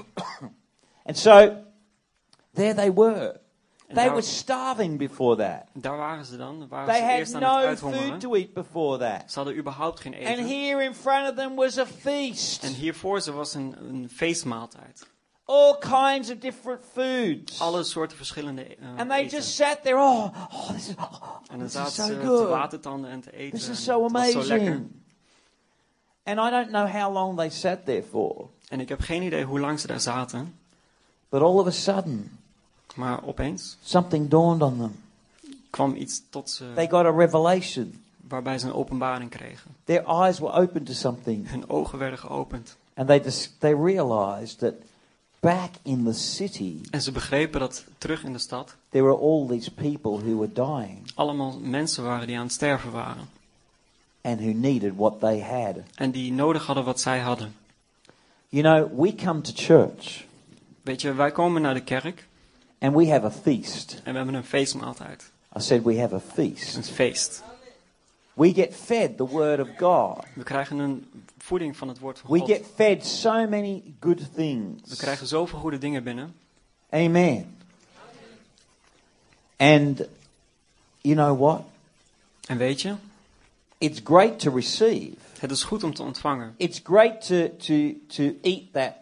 [1.07, 1.53] And so,
[2.53, 3.39] there they were.
[3.93, 5.63] They were starving before that.
[5.73, 6.67] daar waren ze dan.
[6.67, 8.07] Waren They ze had eerst aan het no uithongeren.
[8.09, 9.31] food to eat before that.
[9.31, 10.47] Ze hadden überhaupt geen And eten.
[10.47, 12.63] here in front of them was a feast.
[12.63, 15.07] En hier voor ze was een, een feestmaaltijd.
[15.45, 17.61] All kinds of different foods.
[17.61, 19.37] Alle soorten verschillende eh, And they eten.
[19.37, 19.97] just sat there.
[19.97, 22.47] Oh, oh this is, oh, en dan zaten so ze te good.
[22.49, 23.57] watertanden en te eten.
[23.59, 24.67] This is so het was zo lekker.
[24.67, 24.91] amazing.
[26.23, 28.49] And I don't know how long they sat there for.
[28.69, 30.59] En ik heb geen idee hoe lang ze daar zaten.
[31.29, 32.39] But all of a sudden,
[32.97, 34.95] Maar opeens something dawned on them.
[35.69, 38.01] kwam iets tot ze, They got a revelation.
[38.27, 39.71] waarbij ze een openbaring kregen.
[39.83, 41.49] Their eyes were open to something.
[41.49, 42.77] Hun ogen werden geopend.
[42.95, 44.73] And they, dis- they realized that
[45.39, 49.47] back in the city, En ze begrepen dat terug in de stad there were all
[49.47, 53.29] these people who were dying allemaal mensen waren die aan het sterven waren.
[54.21, 55.75] and who needed what they had.
[55.95, 57.55] En die nodig hadden wat zij hadden.
[58.49, 60.25] You know, we come to church
[60.81, 62.26] Weet je, wij komen naar de kerk
[62.79, 64.01] and we have a feast.
[64.03, 65.31] en we hebben een feestmaaltijd.
[65.57, 66.89] I said we have a Een feast.
[66.89, 67.43] feest.
[68.33, 70.25] We get fed the Word of God.
[70.35, 71.05] We krijgen een
[71.37, 72.47] voeding van het woord van We God.
[72.49, 74.95] get fed so many good We things.
[74.97, 76.35] krijgen zoveel goede dingen binnen.
[76.89, 77.55] Amen.
[79.57, 80.01] And
[81.01, 81.61] you know what?
[82.47, 82.95] En weet je,
[83.79, 85.15] It's great to receive.
[85.39, 86.53] het is goed om te ontvangen.
[86.57, 88.93] It's great to, to, to eat that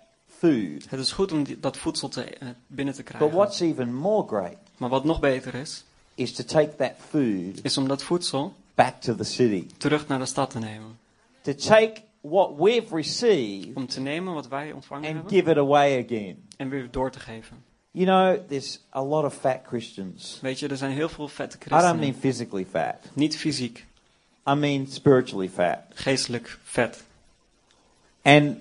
[0.45, 0.89] food.
[0.89, 3.37] Het is goed om die- dat voedsel te, eh, binnen te But krijgen.
[3.37, 5.83] what's even more great Maar wat nog beter is,
[6.15, 9.67] is to take that food is om dat voedsel back to the city.
[9.77, 10.97] terug naar de stad te nemen.
[11.41, 15.57] To take what we've received Om te nemen wat wij ontvangen and hebben give it
[15.57, 16.47] away again.
[16.57, 17.63] en weer door te geven.
[17.91, 20.39] You know, there's a lot of fat Christians.
[20.41, 22.19] Weet je, er zijn heel veel vette I don't mean christenen.
[22.19, 22.95] physically fat.
[23.13, 23.85] Niet fysiek,
[24.49, 25.77] I mean spiritually fat.
[25.93, 27.03] geestelijk vet.
[28.21, 28.57] And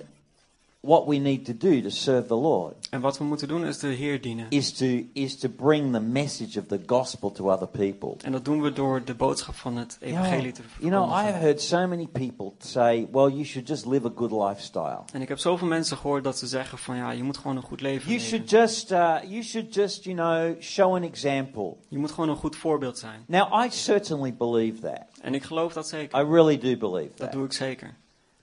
[0.84, 3.78] what we need to do to serve the Lord En wat we moeten doen is
[3.78, 4.46] de Heer dienen.
[4.48, 8.14] is to is to bring the message of the gospel to other people.
[8.22, 11.14] En dat doen we door de boodschap van het evangelie te you know, I have
[11.22, 11.40] verkondigen.
[11.40, 14.98] heard so many people say, "Well, you should just live a good lifestyle.
[15.12, 17.62] En ik heb zoveel mensen gehoord dat ze zeggen van ja, je moet gewoon een
[17.62, 18.28] goed leven You leven.
[18.28, 22.36] should just, uh, you should just, you know, show an example." Je moet gewoon een
[22.36, 23.20] goed voorbeeld zijn.
[23.26, 25.00] Now, I certainly believe that.
[25.20, 26.20] En ik geloof dat zeker.
[26.20, 27.32] I really do believe Dat that.
[27.32, 27.94] doe ik zeker.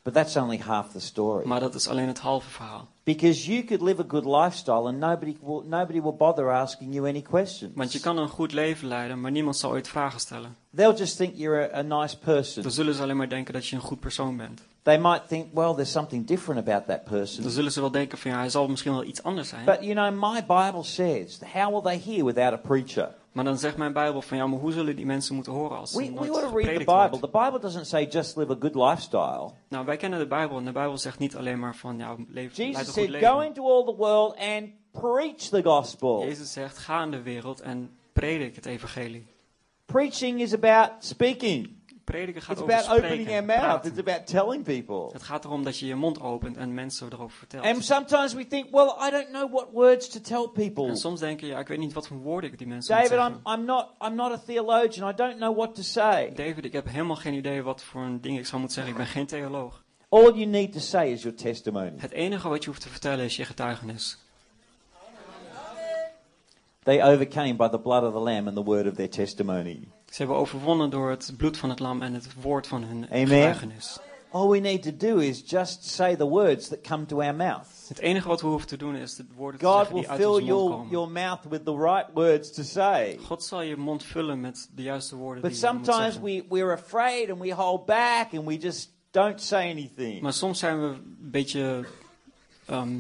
[0.03, 1.47] But that's only half the story.
[1.47, 2.87] Maar dat is alleen het halve verhaal.
[3.03, 7.07] Because you could live a good lifestyle and nobody will, nobody will bother asking you
[7.07, 7.71] any questions.
[7.75, 10.55] Want je kan een goed leven leiden, maar niemand zal ooit vragen stellen.
[10.75, 12.63] They'll just think you're a, a nice person.
[12.63, 14.61] Dan zullen ze alleen maar denken dat je een goed persoon bent.
[14.83, 17.43] They might think, well, there's something different about that person.
[17.43, 19.65] Dan zullen ze wel denken van ja, hij zal misschien wel iets anders zijn.
[19.65, 23.15] But you know, my Bible says, how will they hear without a preacher?
[23.31, 25.93] Maar dan zegt mijn Bijbel van ja, maar hoe zullen die mensen moeten horen als
[25.93, 27.09] We, er we nooit ought to read the?
[27.09, 27.29] Bible.
[27.29, 29.51] The Bible doesn't say just live a good lifestyle.
[29.67, 32.57] Nou, wij kennen de Bijbel en de Bijbel zegt niet alleen maar van ja, leef,
[32.57, 33.27] leid een goed said, leven.
[33.27, 36.23] go into all the world and preach the gospel.
[36.23, 39.27] Jezus zegt, ga in de wereld en predik het evangelie.
[39.85, 41.80] Preaching is about speaking.
[42.03, 43.85] Prediken gaat It's over about opening our mouth.
[43.85, 45.09] It's about telling people.
[45.13, 47.65] Het gaat erom dat je je mond opent en mensen erover vertelt.
[47.65, 50.87] And sometimes we think, well, I don't know what words to tell people.
[50.87, 53.09] En soms denk je, ja, ik weet niet wat voor woorden ik die mensen David,
[53.09, 53.59] moet I'm, zeggen.
[53.59, 55.09] I'm, not, I'm not a theologian.
[55.09, 56.31] I don't know what to say.
[56.33, 58.93] David, ik heb helemaal geen idee wat voor een ding ik zou moeten zeggen.
[58.93, 59.83] Ik ben geen theoloog.
[60.09, 61.93] All you need to say is your testimony.
[61.97, 64.17] Het enige wat je hoeft te vertellen is je getuigenis.
[66.83, 69.87] They overcame by the blood of the Lamb and the word of their testimony.
[70.11, 73.27] Ze hebben overwonnen door het bloed van het lam en het woord van hun Amen.
[73.27, 73.99] getuigenis.
[74.31, 77.67] All we need to do is just say the words that come to our mouth.
[77.87, 80.19] Het enige wat we hoeven te doen is de woorden te God zeggen die uit
[80.19, 80.89] fill onze mond your, komen.
[80.89, 83.17] your mouth with the right words to say.
[83.25, 86.47] God zal je mond vullen met de juiste woorden But die je moet sometimes zeggen.
[86.49, 90.21] we, we're afraid and we hold back and we just don't say anything.
[90.21, 91.85] Maar soms zijn we een beetje
[92.65, 92.99] ehm,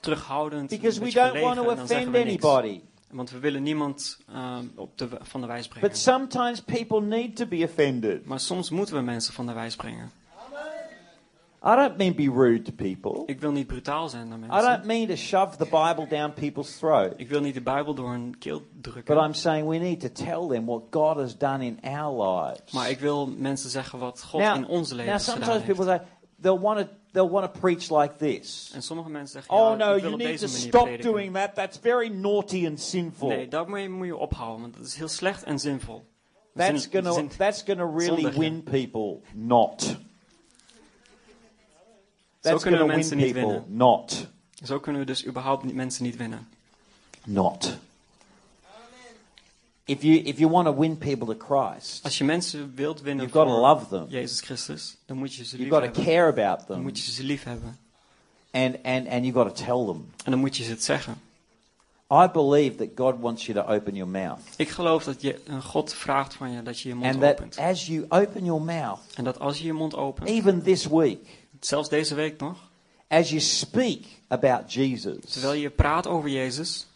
[0.00, 0.68] terughoudend.
[0.68, 2.80] Because een we beetje don't want to offend we anybody.
[3.10, 5.88] Want we willen niemand ehm, op de, van de wijs brengen.
[5.88, 8.24] But sometimes people need to be offended.
[8.24, 10.10] Maar soms moeten we mensen van de wijs brengen.
[11.60, 13.22] I don't mean be rude to people.
[13.26, 14.70] Ik wil niet brutaal zijn naar I mensen.
[14.70, 17.12] don't mean to shove the Bible down people's throat.
[17.16, 19.14] Ik wil niet de Bijbel door hun keel drukken.
[19.14, 22.72] But I'm saying we need to tell them what God has done in our lives.
[22.72, 25.90] Maar ik wil mensen zeggen wat God now, in onze now leven sometimes gedaan people
[25.90, 26.02] heeft.
[26.02, 28.70] say they'll want to they'll want to preach like this.
[28.74, 31.10] En sommige mensen zeggen, Oh ja, no, ik wil you need to stop prediken.
[31.12, 31.54] doing that.
[31.54, 33.28] That's very naughty and sinful.
[33.28, 36.04] Nee, daarmee moet je ophouden, want dat is heel slecht en zinvol.
[36.54, 39.96] That's Zin- gonna zin- that's gonna really win people not.
[42.40, 43.76] That's kunnen we gonna win mensen niet people winnen.
[43.76, 44.26] not.
[44.64, 46.48] Zo kunnen we dus überhaupt niet, mensen niet winnen.
[47.24, 47.76] Not.
[49.88, 53.24] If you if you want to win people to Christ, Als je mensen wilt winnen
[53.24, 54.06] you've got to voor love them.
[54.08, 56.14] Jezus Christus, dan moet je ze lief You've got to hebben.
[56.14, 57.78] care about Dan them, moet je ze lief hebben.
[58.50, 60.10] and and and you've got to tell them.
[60.24, 61.20] En dan moet je ze het zeggen.
[62.12, 65.64] I believe that God wants you to open your mouth, Ik geloof dat je, eh,
[65.64, 67.58] God vraagt van je dat je je mond and that opent.
[67.58, 71.18] as you open your mouth, En dat als je je mond opent, even this week,
[71.60, 72.56] zelfs deze week nog,
[73.08, 76.86] as you speak about Jesus, terwijl je praat over Jezus.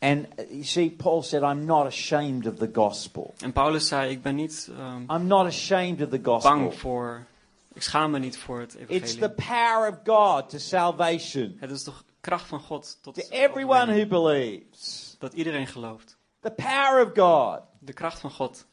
[0.00, 3.34] And you see, Paul said, "I'm not ashamed of the gospel.
[3.40, 6.50] En Paulus zei, ik ben niet ehm, I'm not ashamed of the gospel.
[6.50, 7.26] bang voor,
[7.72, 9.20] ik schaam me niet voor het It's evangelie.
[9.20, 13.94] the power of God to salvation Het is toch kracht van God tot to everyone
[13.94, 15.16] who believes.
[15.18, 16.16] dat iedereen gelooft.
[16.40, 18.66] The power of God." De kracht van God.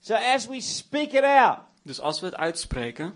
[0.00, 3.14] So as we speak it out, Dus als we het uitspreken,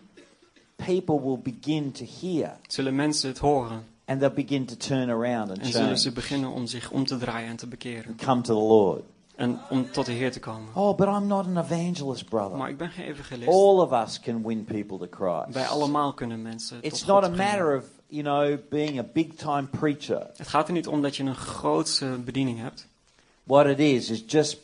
[0.76, 3.86] people will begin to hear zullen mensen het horen.
[4.04, 7.18] And they'll begin to turn around and En zullen ze beginnen om zich om te
[7.18, 8.16] draaien en te bekeren.
[8.24, 9.02] come to the Lord.
[9.36, 10.68] En om tot de Heer te komen.
[10.74, 12.56] Oh, but I'm not an evangelist, brother.
[12.56, 13.48] Maar ik ben geen evangelist.
[13.48, 15.54] All of us can win people to Christ.
[15.54, 19.06] Wij allemaal kunnen mensen It's tot not God a matter of, you know, being a
[19.12, 20.26] big time preacher.
[20.36, 22.86] Het gaat er niet om dat je een grootse bediening hebt.
[23.44, 24.58] What it is, is just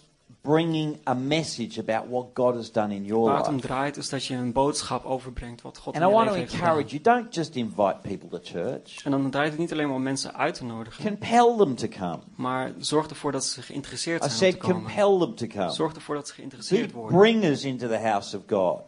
[0.49, 3.67] bringing a message about what God has done in your het om life.
[3.67, 6.35] draait is dat je een boodschap overbrengt wat God And in I je want to
[6.35, 9.05] heeft encourage you, don't just invite people to church.
[9.05, 11.05] En dan draait het niet alleen maar om mensen uit te nodigen.
[11.05, 12.19] Compel them to come.
[12.35, 14.83] Maar zorg ervoor dat ze geïnteresseerd I zijn om said te komen.
[14.83, 15.71] compel them to come.
[15.71, 17.19] Zorg ervoor dat ze geïnteresseerd worden.
[17.19, 18.81] bringers into the house of God.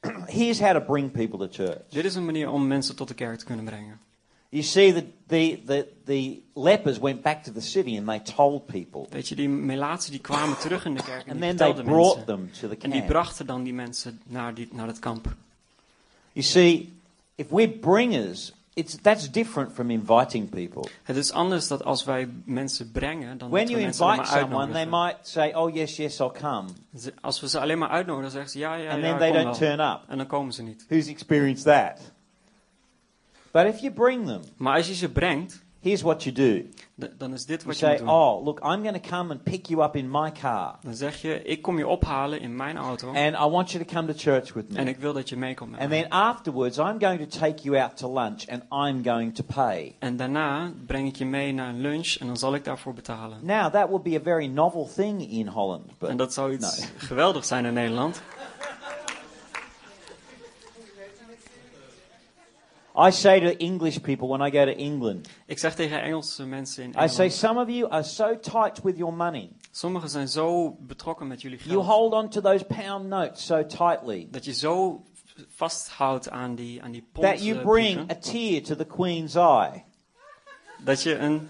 [0.38, 1.82] Here's how to bring people to church.
[1.88, 4.00] Dit is een manier om mensen tot de kerk te kunnen brengen.
[4.50, 8.66] You see, the, the, the, the lepers went back to the city and they told
[8.66, 9.06] people.
[9.10, 11.66] Weet je, die melaatsen die kwamen terug in de kerk en And die then they
[11.66, 12.26] vertelden brought mensen.
[12.26, 13.12] them to the En die camp.
[13.12, 15.26] brachten dan die mensen naar, die, naar het kamp.
[16.32, 16.92] You see,
[17.34, 20.88] if we're bringers, it's, that's different from inviting people.
[21.02, 24.30] Het is anders dat als wij mensen brengen, dan When dat we you mensen invite
[24.30, 26.68] maar someone, they might say, oh, yes, yes, I'll come.
[27.20, 29.58] Als we ze alleen maar uitnodigen, zeggen ze ja, ja, And ja, then they don't
[29.58, 29.68] wel.
[29.76, 30.00] turn up.
[30.08, 30.84] En dan komen ze niet.
[30.88, 32.12] Who's experienced that?
[33.64, 36.62] But if you bring them, Maar als je ze brengt, here's what you do.
[37.18, 38.08] dan is dit You wat je moet say, doen.
[38.08, 40.78] Oh, look, I'm going to come and pick you up in my car.
[40.82, 43.94] Dan zeg je, ik kom je ophalen in mijn auto And I want you to
[43.94, 44.90] come to church with en me.
[44.90, 46.00] ik wil dat je meekomt met And mij.
[46.02, 49.94] then afterwards, I'm going to take you out to lunch and I'm going to pay.
[49.98, 53.38] En daarna breng ik je mee naar een lunch en dan zal ik daarvoor betalen.
[53.42, 55.98] Now, that would be a very novel thing in Holland.
[55.98, 56.88] But En dat zou iets Nee.
[56.96, 58.22] geweldigs zijn in Nederland.
[63.06, 66.82] I say to English people when I go to England, Ik zeg tegen Engelse mensen
[66.82, 69.50] in I say, Engeland, some of you are so tight with your money.
[69.70, 73.66] sommigen zijn zo betrokken met jullie You geld, hold on to those pound notes so
[73.66, 75.02] tightly dat je zo
[75.48, 79.84] vasthoudt aan die, aan die pond, that you bring a tear to the Queen's eye.
[80.84, 81.48] dat je een,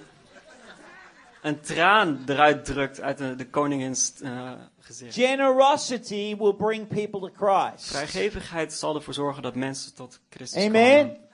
[1.42, 5.14] een traan eruit drukt uit de, de koningins eh, gezicht.
[5.14, 7.86] Generosity will bring people to Christ.
[7.88, 11.06] Vrijgevigheid zal ervoor zorgen dat mensen tot Christus Amen.
[11.06, 11.26] komen.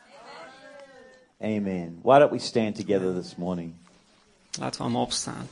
[1.44, 1.98] Amen.
[2.02, 3.74] Why don't we stand together this morning?
[4.58, 5.48] Laten we allemaal opstaan.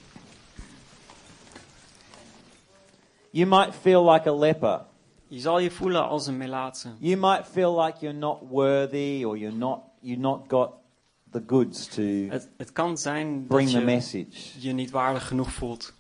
[3.30, 4.84] You might feel like a leper.
[5.28, 6.88] Je zal je voelen als een melaatse.
[6.99, 10.70] You might feel like you're not worthy or you're not you've not got
[11.30, 14.61] the goods to Het, het kan zijn bring dat the je message.
[14.61, 15.93] je niet waardig genoeg voelt.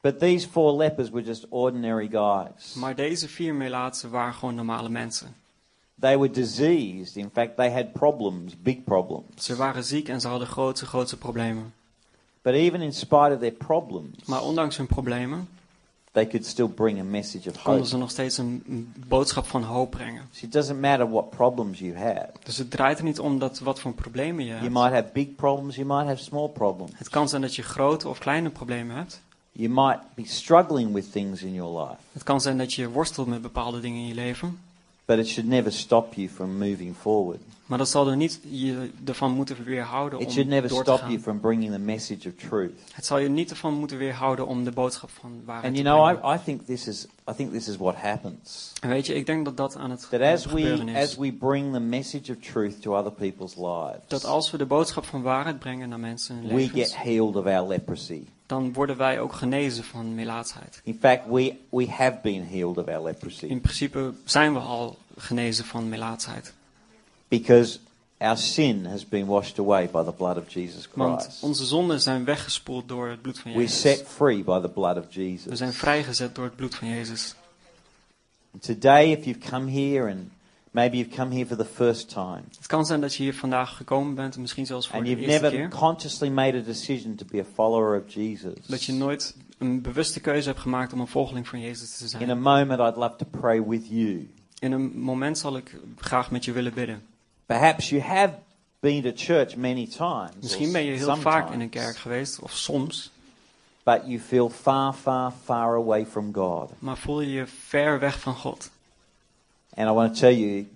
[0.00, 2.74] But these four lepers were just ordinary guys.
[2.74, 5.34] Maar deze vier melaatsen waren gewoon normale mensen.
[6.02, 7.16] They were diseased.
[7.16, 9.44] In fact, they had problems, big problems.
[9.44, 11.72] Ze waren ziek en ze hadden grootste, grootste problemen.
[12.42, 15.48] But even in spite of their problems, Maar ondanks hun problemen
[16.12, 17.68] they could still bring a message of hope.
[17.68, 20.22] konden ze nog steeds een, boodschap van hoop brengen.
[20.30, 22.28] So it doesn't matter what problems you have.
[22.42, 24.72] Dus het draait er niet om dat, wat voor problemen je You hebt.
[24.72, 26.92] might have big problems, you might have small problems.
[26.94, 29.20] Het kan zijn dat je grote of kleine problemen hebt.
[29.52, 32.00] You might be struggling with things in your life.
[32.12, 34.58] Het kan zijn dat je worstelt met bepaalde dingen in je leven.
[35.16, 37.40] But it should never stop you from moving forward.
[37.66, 40.92] Maar dat zal er niet je ervan moeten weerhouden It om should never door te
[40.92, 42.72] stop you from bringing the message of truth.
[42.92, 45.96] Het zal je niet ervan moeten weerhouden om de boodschap van waarheid And te you
[45.96, 46.36] know, brengen.
[46.36, 48.72] I, I think this is I think this is what happens.
[48.80, 51.08] En weet je, ik denk dat dat aan het That as gebeuren we is.
[51.08, 54.66] as we bring the message of truth to other people's dat lives, als we de
[54.66, 58.22] boodschap van waarheid brengen naar mensen hun we levens, get healed of our leprosy.
[58.46, 60.80] dan worden wij ook genezen van melaatsheid.
[60.84, 64.98] In fact, we we have been healed of our leprosy In principe zijn we al
[65.16, 66.54] genezen van melaatsheid.
[67.28, 67.78] because
[68.18, 71.42] our sin has been washed away by the blood of Jesus Want Christ.
[71.42, 73.80] onze zonden zijn weggespoeld door het bloed van We're Jezus.
[73.80, 75.58] set free by the blood of We Jesus.
[75.58, 77.34] zijn vrijgezet door het bloed van Jezus.
[78.52, 80.20] And today, if you've come here and
[80.70, 83.76] maybe you've come here for the first time Het kan zijn dat je hier vandaag
[83.76, 85.78] gekomen bent, misschien zelfs voor and de you've eerste never keer.
[85.78, 90.20] consciously made a decision to be a follower of Jesus, Dat je nooit een bewuste
[90.20, 92.30] keuze hebt gemaakt om een volgeling van Jezus te in zijn.
[92.30, 94.30] a moment I'd love to pray with you.
[94.62, 97.06] In een moment zal ik graag met je willen bidden.
[97.46, 98.34] Perhaps you have
[98.80, 102.40] been to church many times, Misschien ben je heel vaak in een sometimes, kerk geweest,
[102.40, 103.10] of soms,
[103.82, 106.70] but you feel far, far, far away from God.
[106.78, 108.70] maar voel je je ver weg van God.
[109.74, 110.68] And I want to tell you,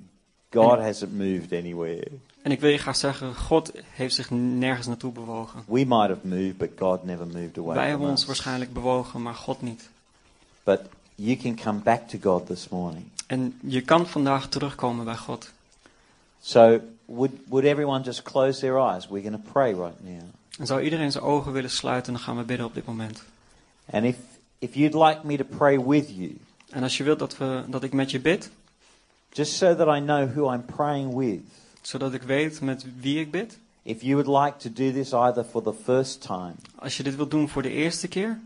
[0.50, 2.08] God hasn't moved anywhere.
[2.42, 5.62] En ik wil je graag zeggen, God heeft zich nergens naartoe bewogen.
[5.66, 9.34] We might have moved, but God never moved away Wij hebben ons waarschijnlijk bewogen, maar
[9.34, 9.88] God niet.
[10.64, 10.80] But
[11.14, 13.04] you can come back to God this morning.
[13.26, 15.52] En je kan vandaag terugkomen bij God.
[16.40, 19.08] So, would, would everyone just close their eyes?
[19.08, 20.22] We're going to pray right now.
[20.58, 23.22] En zou iedereen zijn ogen willen sluiten, dan gaan we bidden op dit moment.
[23.90, 24.16] And if,
[24.58, 26.38] if you'd like me to pray with you,
[26.70, 28.50] En als je wilt dat, we, dat ik met je bid,
[29.32, 31.40] just so that I know who I'm praying with,
[31.80, 33.58] zodat ik weet met wie ik bid.
[33.82, 37.16] if you would like to do this either for the first time Als je dit
[37.16, 38.40] wilt doen voor de eerste keer,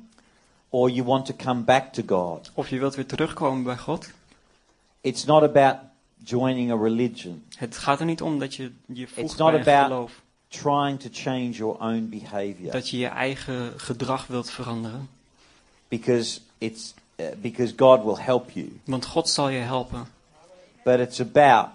[0.69, 4.11] or you want to come back to God, of je wilt weer terugkomen bij God.
[5.01, 5.77] It's not about
[6.25, 9.61] joining a religion, Het gaat er niet om dat je je It's voegt not bij
[9.61, 10.23] een about- geloof.
[10.49, 12.73] trying to change your own behavior.
[12.73, 15.09] Dat je je eigen gedrag wilt veranderen.
[15.89, 18.81] because it's uh, because God will help you.
[18.85, 20.07] Want God zal je helpen.
[20.85, 21.69] But it's about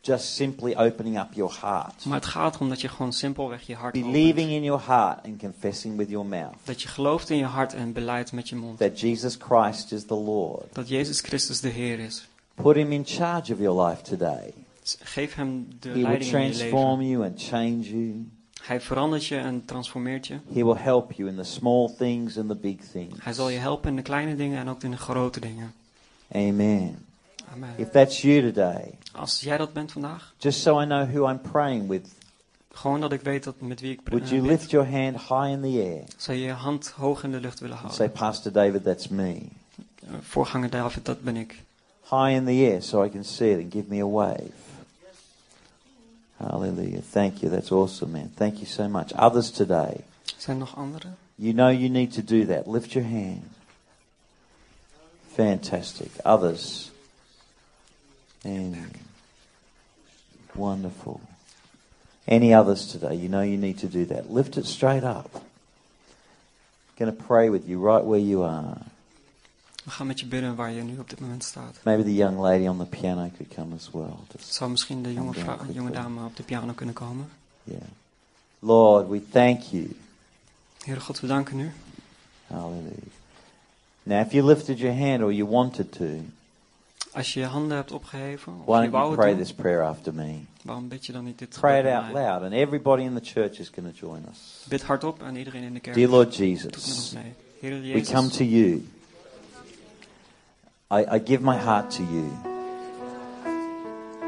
[0.00, 3.74] just simply opening up your heart, Maar het gaat erom dat je gewoon simpelweg je
[3.74, 4.12] hart opent.
[4.12, 7.74] believing in your heart and confessing with your mouth Dat je gelooft in je hart
[7.74, 8.78] en beleidt met je mond.
[8.78, 10.74] that Jesus Christ is the Lord.
[10.74, 12.28] Dat Jezus Christus de Heer is.
[12.62, 14.52] Put him in charge of your life today.
[15.02, 17.08] Geef hem de He will leiding in je transform leven.
[17.08, 18.28] you and change you.
[18.62, 20.34] Hij verandert je en transformeert je.
[20.52, 23.14] He will help you in the small things and the big things.
[23.22, 25.72] Hij zal je helpen in de kleine dingen en ook in de grote dingen.
[26.32, 27.04] Amen.
[27.52, 27.70] Amen.
[27.76, 31.40] If that's you today, Als jij dat bent vandaag, just so I know who I'm
[31.40, 32.08] praying with,
[32.72, 35.16] gewoon dat ik weet dat met wie ik would eh, you bid, lift your hand
[35.16, 38.06] high in the air zou je je hand hoog in de lucht willen and say,
[38.06, 38.26] houden.
[38.26, 39.42] Pastor David, that's me?
[40.20, 41.64] Voorganger David, dat ben ik.
[42.10, 44.52] High in the air so I can see it and give me a wave.
[46.38, 47.00] Hallelujah.
[47.00, 47.48] Thank you.
[47.48, 48.30] That's awesome, man.
[48.36, 49.12] Thank you so much.
[49.14, 50.04] Others today,
[50.36, 51.16] Zijn er nog anderen?
[51.36, 52.66] you know you need to do that.
[52.66, 53.42] Lift your hand.
[55.36, 56.10] Fantastic.
[56.24, 56.90] Others.
[58.44, 58.76] And
[60.54, 61.20] wonderful.
[62.28, 64.30] Any others today, you know you need to do that.
[64.30, 65.30] Lift it straight up.
[66.98, 68.78] going to pray with you right where you are.
[69.86, 71.76] We gaan met je bidden waar je nu op dit moment staat.
[71.82, 74.14] Maybe the young lady on the piano could come as well.
[74.36, 77.28] Just, Zou misschien de jonge, Ja, vrou- goed, jonge dame op de piano kunnen komen?
[77.64, 77.80] yeah.
[78.58, 79.96] Lord, we thank you.
[80.84, 81.72] Heere God, we danken u.
[82.46, 82.90] Hallelujah.
[84.02, 86.04] Now, if you lifted your hand or you wanted to,
[87.12, 89.52] Als je je handen hebt opgeheven, of why je don't wou you pray doen, this
[89.54, 90.38] prayer after me?
[90.62, 93.58] waarom bid je dan niet dit Pray it out loud, and everybody in the church
[93.58, 94.64] is going to join us.
[94.68, 97.12] Bid hardop en iedereen in de kerk Dear Lord doet met ons Jesus.
[97.60, 98.88] Heere we Jezus, come to you.
[100.88, 102.30] I, I give my heart to you.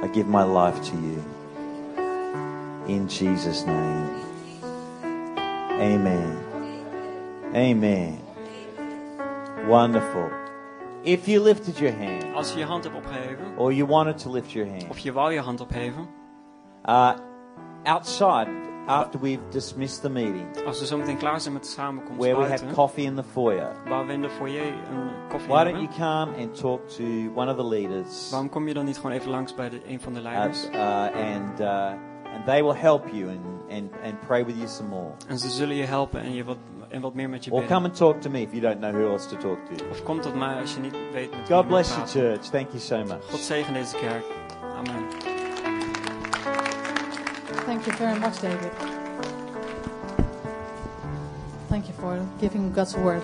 [0.02, 1.24] I give my life to you.
[2.88, 4.10] In Jesus' name.
[5.80, 6.36] Amen.
[7.54, 8.20] Amen.
[9.68, 10.30] Wonderful.
[11.04, 14.30] If you lifted your hand, als je je hand hebt opgeheven, or you wanted to
[14.30, 16.08] lift your hand, of je wou je hand opheven,
[16.86, 17.12] uh,
[17.84, 18.48] outside,
[18.88, 22.34] after we've dismissed the meeting, als we zo meteen klaar zijn met de samenkomst where
[22.36, 25.64] we have buiten, coffee in the foyer, waar we in de foyer een koffie why
[25.64, 27.04] don't you come and talk to
[27.34, 28.30] one of the leaders?
[28.30, 30.68] waarom kom je dan niet gewoon even langs bij de, een van de leiders?
[30.70, 31.86] uh, and uh,
[32.34, 33.40] and they will help you and,
[33.70, 35.10] and, and pray with you some more.
[35.28, 36.56] En ze zullen je helpen en, je wat,
[36.88, 37.76] en wat meer met je Or bidden.
[37.76, 39.84] come and talk to me if you don't know who else to talk to.
[39.90, 42.20] Of kom tot mij als je niet weet met wie je God bless you, praten.
[42.20, 42.40] church.
[42.50, 43.30] Thank you so much.
[43.30, 44.24] God zegen deze kerk.
[47.78, 48.72] Thank you very much, David.
[51.68, 53.22] Thank you for giving God's word.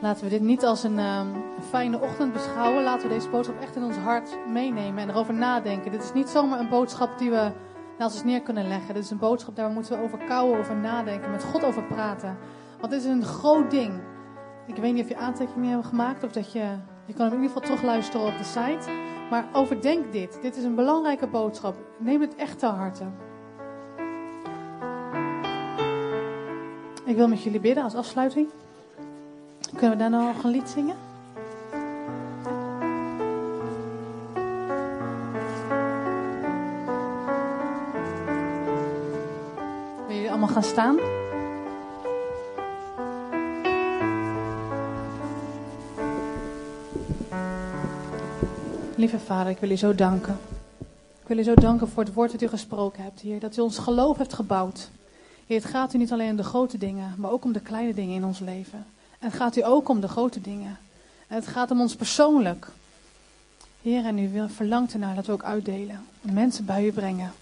[0.00, 2.82] Laten we dit niet als een, ehm, een fijne ochtend beschouwen.
[2.82, 5.90] Laten we deze boodschap echt in ons hart meenemen en erover nadenken.
[5.90, 7.50] Dit is niet zomaar een boodschap die we
[7.98, 8.94] naast ons neer kunnen leggen.
[8.94, 12.36] Dit is een boodschap daar moeten we over kouwen, over nadenken, met God over praten.
[12.80, 13.92] Want dit is een groot ding.
[14.66, 16.76] Ik weet niet of je aantekeningen hebt gemaakt of dat je.
[17.04, 19.16] Je kan hem in ieder geval terugluisteren op de site.
[19.30, 20.38] Maar overdenk dit.
[20.42, 21.74] Dit is een belangrijke boodschap.
[21.96, 23.04] Neem het echt ter harte.
[27.04, 28.48] Ik wil met jullie bidden als afsluiting.
[29.72, 30.96] Kunnen we daarna nog een lied zingen?
[40.06, 41.17] Willen jullie allemaal gaan staan?
[48.98, 50.38] Lieve Vader, ik wil u zo danken.
[51.20, 53.40] Ik wil u zo danken voor het woord dat u gesproken hebt, Heer.
[53.40, 54.90] Dat u ons geloof heeft gebouwd.
[55.46, 57.94] Heer, het gaat u niet alleen om de grote dingen, maar ook om de kleine
[57.94, 58.86] dingen in ons leven.
[59.18, 60.78] En het gaat u ook om de grote dingen.
[61.26, 62.68] En het gaat om ons persoonlijk.
[63.82, 66.06] Heer, en u verlangt ernaar dat we ook uitdelen.
[66.22, 67.32] En mensen bij u brengen.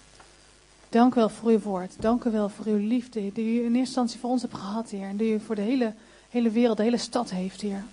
[0.89, 1.95] Dank u wel voor uw woord.
[1.99, 4.89] Dank u wel voor uw liefde die u in eerste instantie voor ons hebt gehad,
[4.89, 5.07] Heer.
[5.07, 5.93] En die u voor de hele,
[6.29, 7.83] hele wereld, de hele stad heeft, Heer.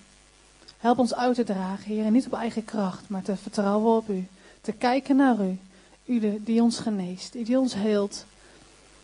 [0.85, 2.05] Help ons uit te dragen, Heer.
[2.05, 4.27] En niet op eigen kracht, maar te vertrouwen op u.
[4.61, 5.59] Te kijken naar u.
[6.05, 8.25] U die ons geneest, die ons heelt.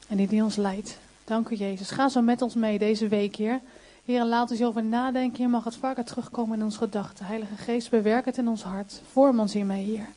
[0.09, 0.98] En die, die ons leidt.
[1.24, 1.90] Dank u, Jezus.
[1.90, 3.61] Ga zo met ons mee deze week, Heer.
[4.05, 5.39] Heer, laat ons hierover nadenken.
[5.39, 7.27] Heer, mag het vaker terugkomen in onze gedachten.
[7.27, 9.01] Heilige Geest, bewerk het in ons hart.
[9.12, 10.09] Vorm ons hiermee, Heer.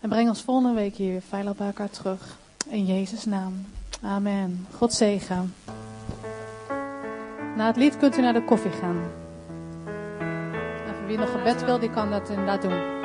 [0.00, 2.36] En breng ons volgende week hier weer veilig bij elkaar terug.
[2.66, 3.66] In Jezus' naam.
[4.02, 4.66] Amen.
[4.74, 5.54] God zegen.
[7.56, 9.23] Na het lied kunt u naar de koffie gaan.
[11.06, 13.03] Wie nog gebed wil, die kan dat inderdaad doen.